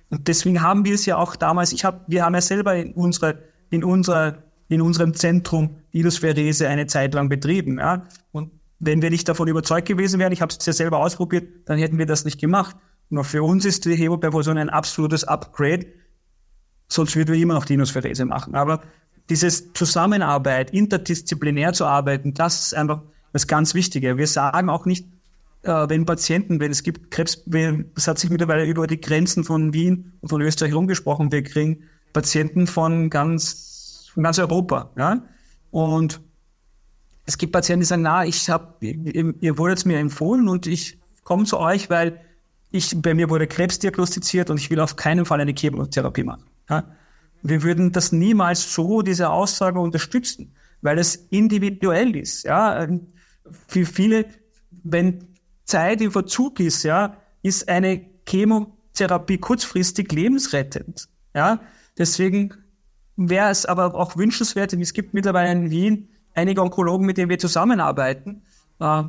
[0.10, 2.94] Und deswegen haben wir es ja auch damals, ich hab, wir haben ja selber in
[2.94, 3.36] unserer
[3.74, 7.80] in, unserer, in unserem Zentrum Ilus eine Zeit lang betrieben.
[7.80, 8.06] Ja?
[8.32, 11.80] Und wenn wir nicht davon überzeugt gewesen wären, ich habe es ja selber ausprobiert, dann
[11.80, 12.76] hätten wir das nicht gemacht.
[13.10, 15.88] Nur für uns ist die Hemoperfusion ein absolutes Upgrade,
[16.88, 18.56] sonst würden wir immer noch die Inusferese machen.
[18.56, 18.82] Aber
[19.30, 23.02] dieses Zusammenarbeit, interdisziplinär zu arbeiten, das ist einfach
[23.32, 24.18] das ganz Wichtige.
[24.18, 25.08] Wir sagen auch nicht,
[25.64, 27.44] äh, wenn Patienten, wenn es gibt Krebs,
[27.96, 31.84] es hat sich mittlerweile über die Grenzen von Wien und von Österreich rumgesprochen, wir kriegen
[32.12, 34.92] Patienten von ganz, von ganz Europa.
[34.98, 35.24] Ja?
[35.72, 36.22] Und
[37.26, 41.00] es gibt Patienten, die sagen, na, ich habe, ihr, ihr wurdet mir empfohlen und ich
[41.24, 42.20] komme zu euch, weil
[42.72, 46.44] ich, bei mir wurde Krebs diagnostiziert und ich will auf keinen Fall eine Chemotherapie machen.
[46.70, 46.84] Ja?
[47.44, 52.44] Wir würden das niemals so, diese Aussage unterstützen, weil es individuell ist.
[52.44, 52.88] Ja?
[53.68, 54.26] Für viele,
[54.84, 55.28] wenn
[55.66, 61.10] Zeit im Verzug ist, ja, ist eine Chemotherapie kurzfristig lebensrettend.
[61.36, 61.60] Ja?
[61.98, 62.54] Deswegen
[63.18, 67.40] wäre es aber auch wünschenswert, es gibt mittlerweile in Wien einige Onkologen, mit denen wir
[67.40, 68.42] zusammenarbeiten,
[68.80, 69.04] äh,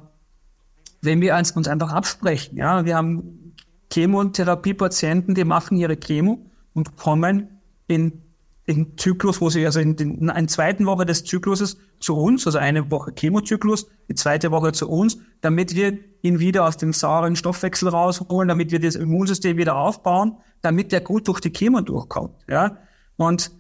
[1.01, 2.57] wenn wir uns einfach absprechen.
[2.57, 3.55] Ja, wir haben
[3.93, 8.24] Chemotherapie-Patienten, die machen ihre Chemo und kommen in
[8.67, 12.47] den Zyklus, wo sie also in, den, in einer zweiten Woche des Zykluses zu uns,
[12.47, 16.93] also eine Woche Chemozyklus, die zweite Woche zu uns, damit wir ihn wieder aus dem
[16.93, 21.83] sauren Stoffwechsel rausholen, damit wir das Immunsystem wieder aufbauen, damit der gut durch die Chemo
[21.83, 22.35] durchkommt.
[22.49, 22.79] Ja?
[23.17, 23.51] Und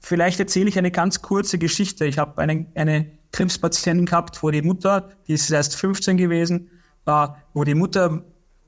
[0.00, 2.04] vielleicht erzähle ich eine ganz kurze Geschichte.
[2.04, 6.70] Ich habe eine, eine Krebspatientin gehabt, wo die Mutter, die ist erst 15 gewesen,
[7.06, 8.22] war, wo die Mutter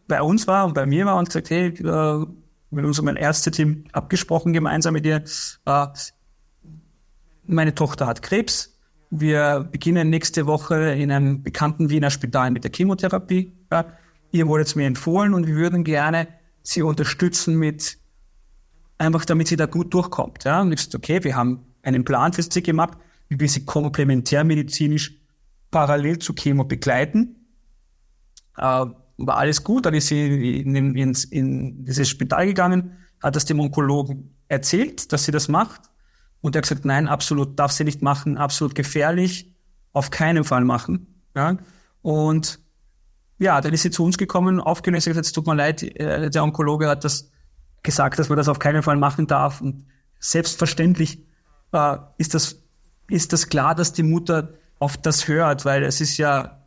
[0.09, 2.27] bei uns war und bei mir war und gesagt, hey, äh,
[2.75, 5.23] mit unserem Ärzteteam abgesprochen gemeinsam mit ihr,
[5.67, 5.87] äh,
[7.47, 8.79] meine Tochter hat Krebs.
[9.11, 13.53] Wir beginnen nächste Woche in einem bekannten Wiener Spital mit der Chemotherapie.
[13.71, 13.87] Ja.
[14.33, 16.27] Ihr wurde es mir empfohlen und wir würden gerne
[16.63, 17.99] sie unterstützen mit,
[18.99, 20.45] einfach damit sie da gut durchkommt.
[20.45, 20.63] Ja.
[20.63, 22.99] Und ich gesagt, okay, wir haben einen Plan für sie gemacht,
[23.29, 25.21] wie wir sie komplementärmedizinisch
[25.71, 27.37] parallel zu Chemo begleiten.
[28.57, 28.87] Äh,
[29.17, 33.61] war alles gut, dann ist sie in, in, in, dieses Spital gegangen, hat das dem
[33.61, 35.83] Onkologen erzählt, dass sie das macht.
[36.41, 39.55] Und er hat gesagt, nein, absolut darf sie nicht machen, absolut gefährlich,
[39.93, 41.23] auf keinen Fall machen.
[41.35, 41.57] Ja.
[42.03, 42.61] Und
[43.39, 46.43] ja, dann ist sie zu uns gekommen, aufgelöst, gesagt, es tut mir leid, äh, der
[46.45, 47.31] Onkologe hat das
[47.83, 49.61] gesagt, dass man das auf keinen Fall machen darf.
[49.61, 49.87] Und
[50.19, 51.25] selbstverständlich
[51.73, 52.63] äh, ist das,
[53.09, 56.64] ist das klar, dass die Mutter auf das hört, weil es ist ja,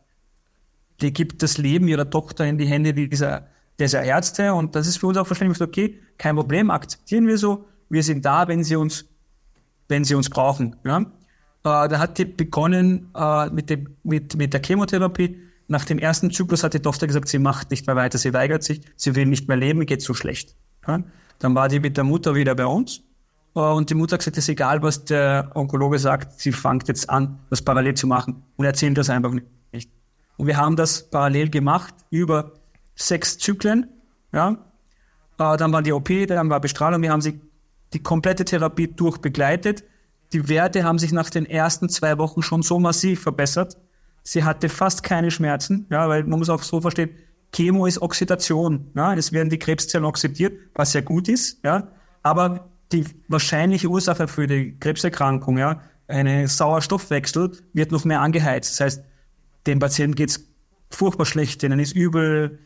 [1.01, 3.47] die gibt das Leben ihrer Tochter in die Hände dieser,
[3.79, 7.65] dieser Ärzte und das ist für uns auch verständlich, okay, kein Problem, akzeptieren wir so,
[7.89, 9.05] wir sind da, wenn sie uns,
[9.87, 10.75] wenn sie uns brauchen.
[10.83, 10.99] Ja?
[10.99, 11.03] Äh,
[11.63, 16.63] da hat die begonnen äh, mit, dem, mit, mit der Chemotherapie nach dem ersten Zyklus
[16.63, 19.47] hat die Tochter gesagt, sie macht nicht mehr weiter, sie weigert sich, sie will nicht
[19.47, 20.55] mehr leben, geht so schlecht.
[20.87, 21.03] Ja?
[21.39, 23.03] Dann war die mit der Mutter wieder bei uns
[23.55, 26.87] äh, und die Mutter hat gesagt, es ist egal, was der Onkologe sagt, sie fängt
[26.87, 29.89] jetzt an, das parallel zu machen und erzählt das einfach nicht.
[30.37, 32.53] Und wir haben das parallel gemacht über
[32.95, 33.87] sechs Zyklen.
[34.31, 34.57] Ja?
[35.37, 37.41] Äh, dann war die OP, dann war Bestrahlung, wir haben sie
[37.93, 39.83] die komplette Therapie durchbegleitet.
[40.33, 43.77] Die Werte haben sich nach den ersten zwei Wochen schon so massiv verbessert,
[44.27, 47.11] Sie hatte fast keine Schmerzen, ja, weil man muss auch so verstehen,
[47.53, 48.91] Chemo ist Oxidation.
[48.93, 51.87] Ja, es werden die Krebszellen oxidiert, was ja gut ist, ja.
[52.23, 55.79] Aber die wahrscheinliche Ursache für die Krebserkrankung, ja,
[56.09, 58.73] eine Sauerstoffwechsel, wird noch mehr angeheizt.
[58.73, 59.03] Das heißt,
[59.67, 60.47] dem Patienten geht's
[60.89, 62.59] furchtbar schlecht, denen ist übel,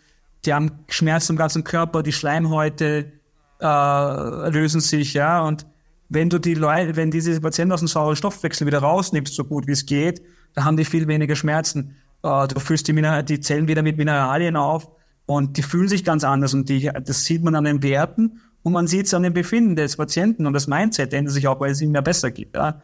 [0.45, 3.11] die haben Schmerzen im ganzen Körper, die Schleimhäute
[3.59, 5.41] äh, lösen sich, ja.
[5.41, 5.65] Und
[6.09, 9.71] wenn du die Leute, wenn diese Patienten aus dem Sauerstoffwechsel wieder rausnimmst, so gut wie
[9.71, 10.21] es geht,
[10.53, 11.95] da haben die viel weniger Schmerzen.
[12.23, 14.89] Äh, du füllst die, Mineral die Zellen wieder mit Mineralien auf
[15.25, 18.73] und die fühlen sich ganz anders und die, das sieht man an den Werten Und
[18.73, 21.71] man sieht es an dem Befinden des Patienten und das Mindset ändert sich auch, weil
[21.71, 22.55] es ihm mehr besser geht.
[22.55, 22.81] Ja.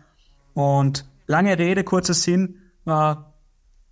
[0.53, 2.55] Und lange Rede, kurzer Sinn,
[2.86, 3.15] äh,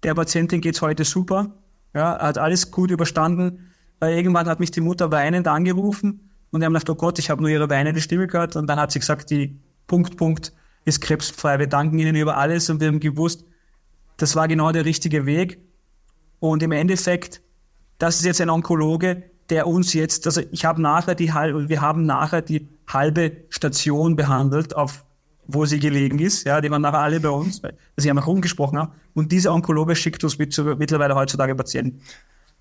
[0.05, 1.51] der Patientin geht's heute super,
[1.93, 3.71] ja, hat alles gut überstanden.
[4.01, 7.29] Äh, irgendwann hat mich die Mutter weinend angerufen und wir haben gedacht, oh Gott, ich
[7.31, 8.55] habe nur ihre weinende Stimme gehört.
[8.55, 10.53] Und dann hat sie gesagt, die Punkt, Punkt
[10.85, 11.57] ist krebsfrei.
[11.57, 13.45] Wir danken Ihnen über alles und wir haben gewusst,
[14.17, 15.59] das war genau der richtige Weg.
[16.39, 17.41] Und im Endeffekt,
[17.97, 21.81] das ist jetzt ein Onkologe, der uns jetzt, also ich habe nachher die halbe, wir
[21.81, 25.03] haben nachher die halbe Station behandelt, auf
[25.47, 26.45] wo sie gelegen ist.
[26.45, 28.91] Ja, die waren nachher alle bei uns, weil sie auch rumgesprochen haben.
[29.13, 32.01] Und dieser Onkologe schickt uns mit, mittlerweile heutzutage Patienten,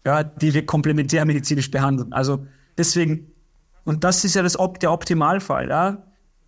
[0.05, 2.13] ja, die wir komplementärmedizinisch behandeln.
[2.13, 3.33] Also deswegen,
[3.85, 6.03] und das ist ja das, der Optimalfall, ja,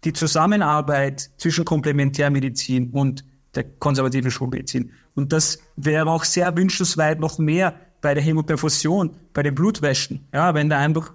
[0.05, 3.25] die Zusammenarbeit zwischen Komplementärmedizin und
[3.55, 4.93] der konservativen Schulmedizin.
[5.15, 10.55] Und das wäre auch sehr wünschenswert noch mehr bei der Hämoperfusion, bei den Blutwäschen, ja,
[10.55, 11.13] wenn da einfach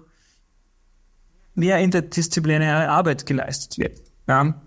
[1.54, 4.02] mehr interdisziplinäre Arbeit geleistet wird.
[4.26, 4.60] Ja.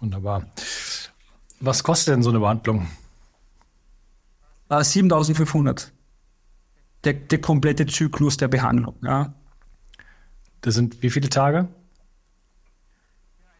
[0.00, 0.46] Wunderbar.
[1.60, 2.86] Was kostet denn so eine Behandlung?
[4.70, 5.92] 7500.
[7.04, 8.96] Der, der komplette Zyklus der Behandlung.
[9.02, 9.34] Ja.
[10.60, 11.68] Das sind wie viele Tage?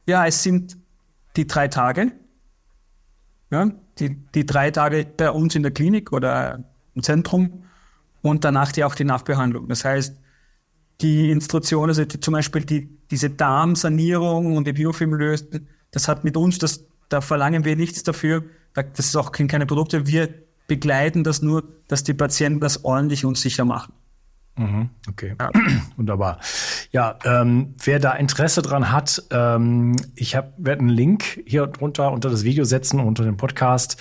[0.06, 0.76] Ja, es sind
[1.36, 2.12] die drei Tage.
[3.50, 6.64] Ja, die, die drei Tage bei uns in der Klinik oder
[6.94, 7.64] im Zentrum
[8.22, 9.68] und danach die auch die Nachbehandlung.
[9.68, 10.16] Das heißt,
[11.00, 16.24] die Instruktion, also die, zum Beispiel die, diese Darmsanierung und die Biofilm lösen, das hat
[16.24, 18.44] mit uns, das, da verlangen wir nichts dafür.
[18.74, 20.06] Das ist auch keine Produkte.
[20.06, 20.28] Wir
[20.66, 23.92] begleiten das nur, dass die Patienten das ordentlich und sicher machen.
[24.58, 25.50] Mhm, okay, ja.
[25.96, 26.38] wunderbar.
[26.90, 32.10] Ja, ähm, wer da Interesse dran hat, ähm, ich habe werde einen Link hier drunter
[32.10, 33.96] unter das Video setzen unter dem Podcast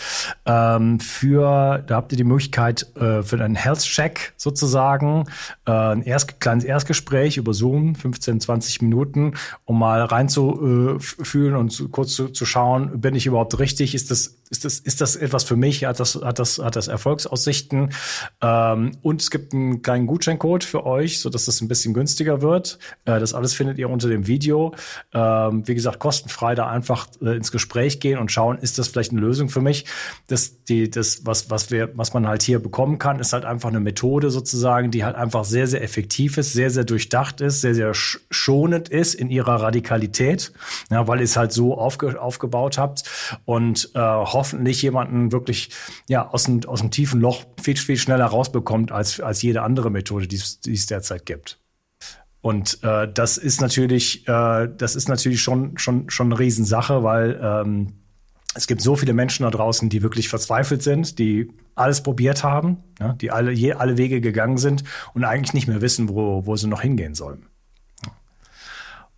[0.46, 5.26] ähm, für da habt ihr die Möglichkeit äh, für einen Health Check sozusagen
[5.66, 9.34] äh, ein erst, kleines Erstgespräch über Zoom 15 20 Minuten
[9.66, 14.10] um mal reinzufühlen äh, und zu, kurz zu, zu schauen bin ich überhaupt richtig ist
[14.10, 15.84] das ist das, ist das etwas für mich?
[15.84, 17.92] Hat das, hat das, hat das Erfolgsaussichten?
[18.42, 22.42] Ähm, und es gibt einen kleinen Gutscheincode für euch, so dass das ein bisschen günstiger
[22.42, 22.80] wird.
[23.06, 24.74] Äh, das alles findet ihr unter dem Video.
[25.14, 29.12] Ähm, wie gesagt, kostenfrei da einfach äh, ins Gespräch gehen und schauen, ist das vielleicht
[29.12, 29.86] eine Lösung für mich?
[30.28, 33.70] Das, die, das, was, was wir, was man halt hier bekommen kann, ist halt einfach
[33.70, 37.76] eine Methode sozusagen, die halt einfach sehr, sehr effektiv ist, sehr, sehr durchdacht ist, sehr,
[37.76, 40.54] sehr schonend ist in ihrer Radikalität,
[40.90, 43.04] ja, weil ihr es halt so aufge, aufgebaut habt
[43.44, 44.00] und äh,
[44.38, 45.72] hoffentlich jemanden wirklich
[46.08, 49.90] ja, aus, dem, aus dem tiefen Loch viel, viel schneller rausbekommt als, als jede andere
[49.90, 51.60] Methode, die es, derzeit gibt.
[52.42, 57.40] Und äh, das ist natürlich, äh, das ist natürlich schon, schon, schon eine Riesensache, weil
[57.42, 57.94] ähm,
[58.54, 62.78] es gibt so viele Menschen da draußen, die wirklich verzweifelt sind, die alles probiert haben,
[63.00, 64.84] ja, die alle, je, alle Wege gegangen sind
[65.14, 67.48] und eigentlich nicht mehr wissen, wo, wo sie noch hingehen sollen.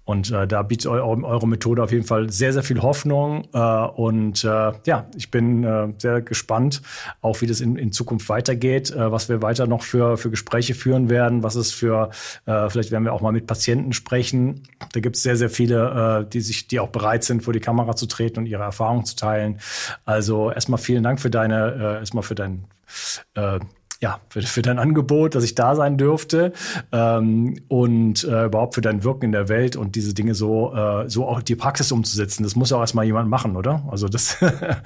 [0.09, 3.47] Und äh, da bietet eu eure Methode auf jeden Fall sehr, sehr viel Hoffnung.
[3.53, 6.81] Äh, und äh, ja, ich bin äh, sehr gespannt,
[7.21, 10.73] auch wie das in, in Zukunft weitergeht, äh, was wir weiter noch für, für Gespräche
[10.73, 12.09] führen werden, was es für,
[12.47, 14.63] äh, vielleicht werden wir auch mal mit Patienten sprechen.
[14.93, 17.59] Da gibt es sehr, sehr viele, äh, die sich, die auch bereit sind, vor die
[17.59, 19.59] Kamera zu treten und ihre Erfahrungen zu teilen.
[20.05, 22.65] Also erstmal vielen Dank für deine, äh, erstmal für dein
[23.35, 23.59] äh,
[24.01, 26.53] ja, für, für dein Angebot, dass ich da sein dürfte
[26.93, 31.09] ähm, und äh, überhaupt für dein Wirken in der Welt und diese Dinge so, äh,
[31.09, 32.43] so auch die Praxis umzusetzen.
[32.43, 33.83] Das muss ja auch erstmal jemand machen, oder?
[33.91, 34.37] Also das,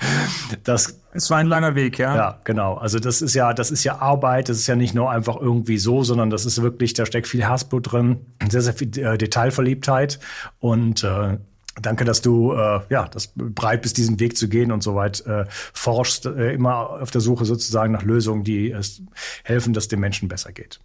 [0.63, 0.99] das.
[1.13, 2.15] Es war ein langer Weg, ja.
[2.15, 2.73] Ja, genau.
[2.73, 4.49] Also das ist ja, das ist ja Arbeit.
[4.49, 7.43] Das ist ja nicht nur einfach irgendwie so, sondern das ist wirklich, da steckt viel
[7.43, 8.17] Herzblut drin,
[8.49, 10.19] sehr, sehr viel äh, Detailverliebtheit
[10.59, 11.37] und äh,
[11.81, 15.45] Danke, dass du äh, ja, das bereit bist, diesen Weg zu gehen und soweit äh,
[15.49, 19.01] forschst, äh, immer auf der Suche sozusagen nach Lösungen, die es
[19.43, 20.79] helfen, dass dem Menschen besser geht.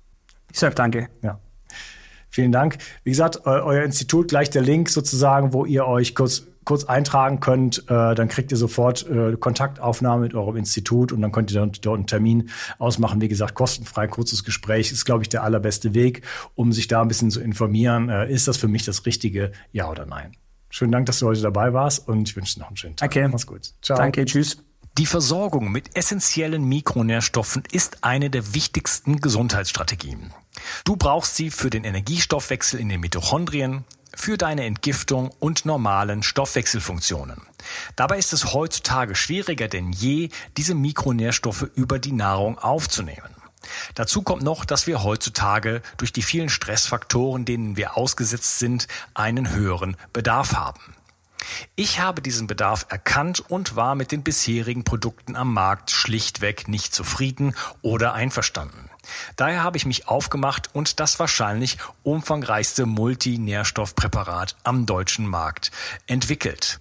[0.51, 1.09] Ich sage danke.
[1.23, 1.41] Ja.
[2.31, 2.79] Vielen Dank.
[3.05, 7.85] Wie gesagt, euer Institut, gleich der Link sozusagen, wo ihr euch kurz kurz eintragen könnt,
[7.89, 11.73] äh, dann kriegt ihr sofort äh, Kontaktaufnahme mit eurem Institut und dann könnt ihr dann
[11.81, 13.23] dort einen Termin ausmachen.
[13.23, 16.27] Wie gesagt, kostenfrei, kurzes Gespräch ist, glaube ich, der allerbeste Weg,
[16.57, 18.11] um sich da ein bisschen zu informieren.
[18.11, 20.33] Äh, ist das für mich das Richtige, ja oder nein?
[20.71, 23.11] Schönen Dank, dass du heute dabei warst und ich wünsche dir noch einen schönen Tag.
[23.11, 23.29] Okay.
[23.29, 23.73] Mach's gut.
[23.83, 23.97] Ciao.
[23.97, 24.59] Danke, tschüss.
[24.99, 30.33] Die Versorgung mit essentiellen Mikronährstoffen ist eine der wichtigsten Gesundheitsstrategien.
[30.85, 37.43] Du brauchst sie für den Energiestoffwechsel in den Mitochondrien, für deine Entgiftung und normalen Stoffwechselfunktionen.
[37.95, 43.38] Dabei ist es heutzutage schwieriger denn je, diese Mikronährstoffe über die Nahrung aufzunehmen.
[43.95, 49.51] Dazu kommt noch, dass wir heutzutage durch die vielen Stressfaktoren, denen wir ausgesetzt sind, einen
[49.51, 50.81] höheren Bedarf haben.
[51.77, 56.95] Ich habe diesen Bedarf erkannt und war mit den bisherigen Produkten am Markt schlichtweg nicht
[56.95, 58.91] zufrieden oder einverstanden.
[59.37, 65.71] Daher habe ich mich aufgemacht und das wahrscheinlich umfangreichste Multinährstoffpräparat am deutschen Markt
[66.07, 66.81] entwickelt.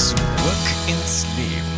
[0.00, 0.16] Zurück
[0.88, 1.69] ins Leben.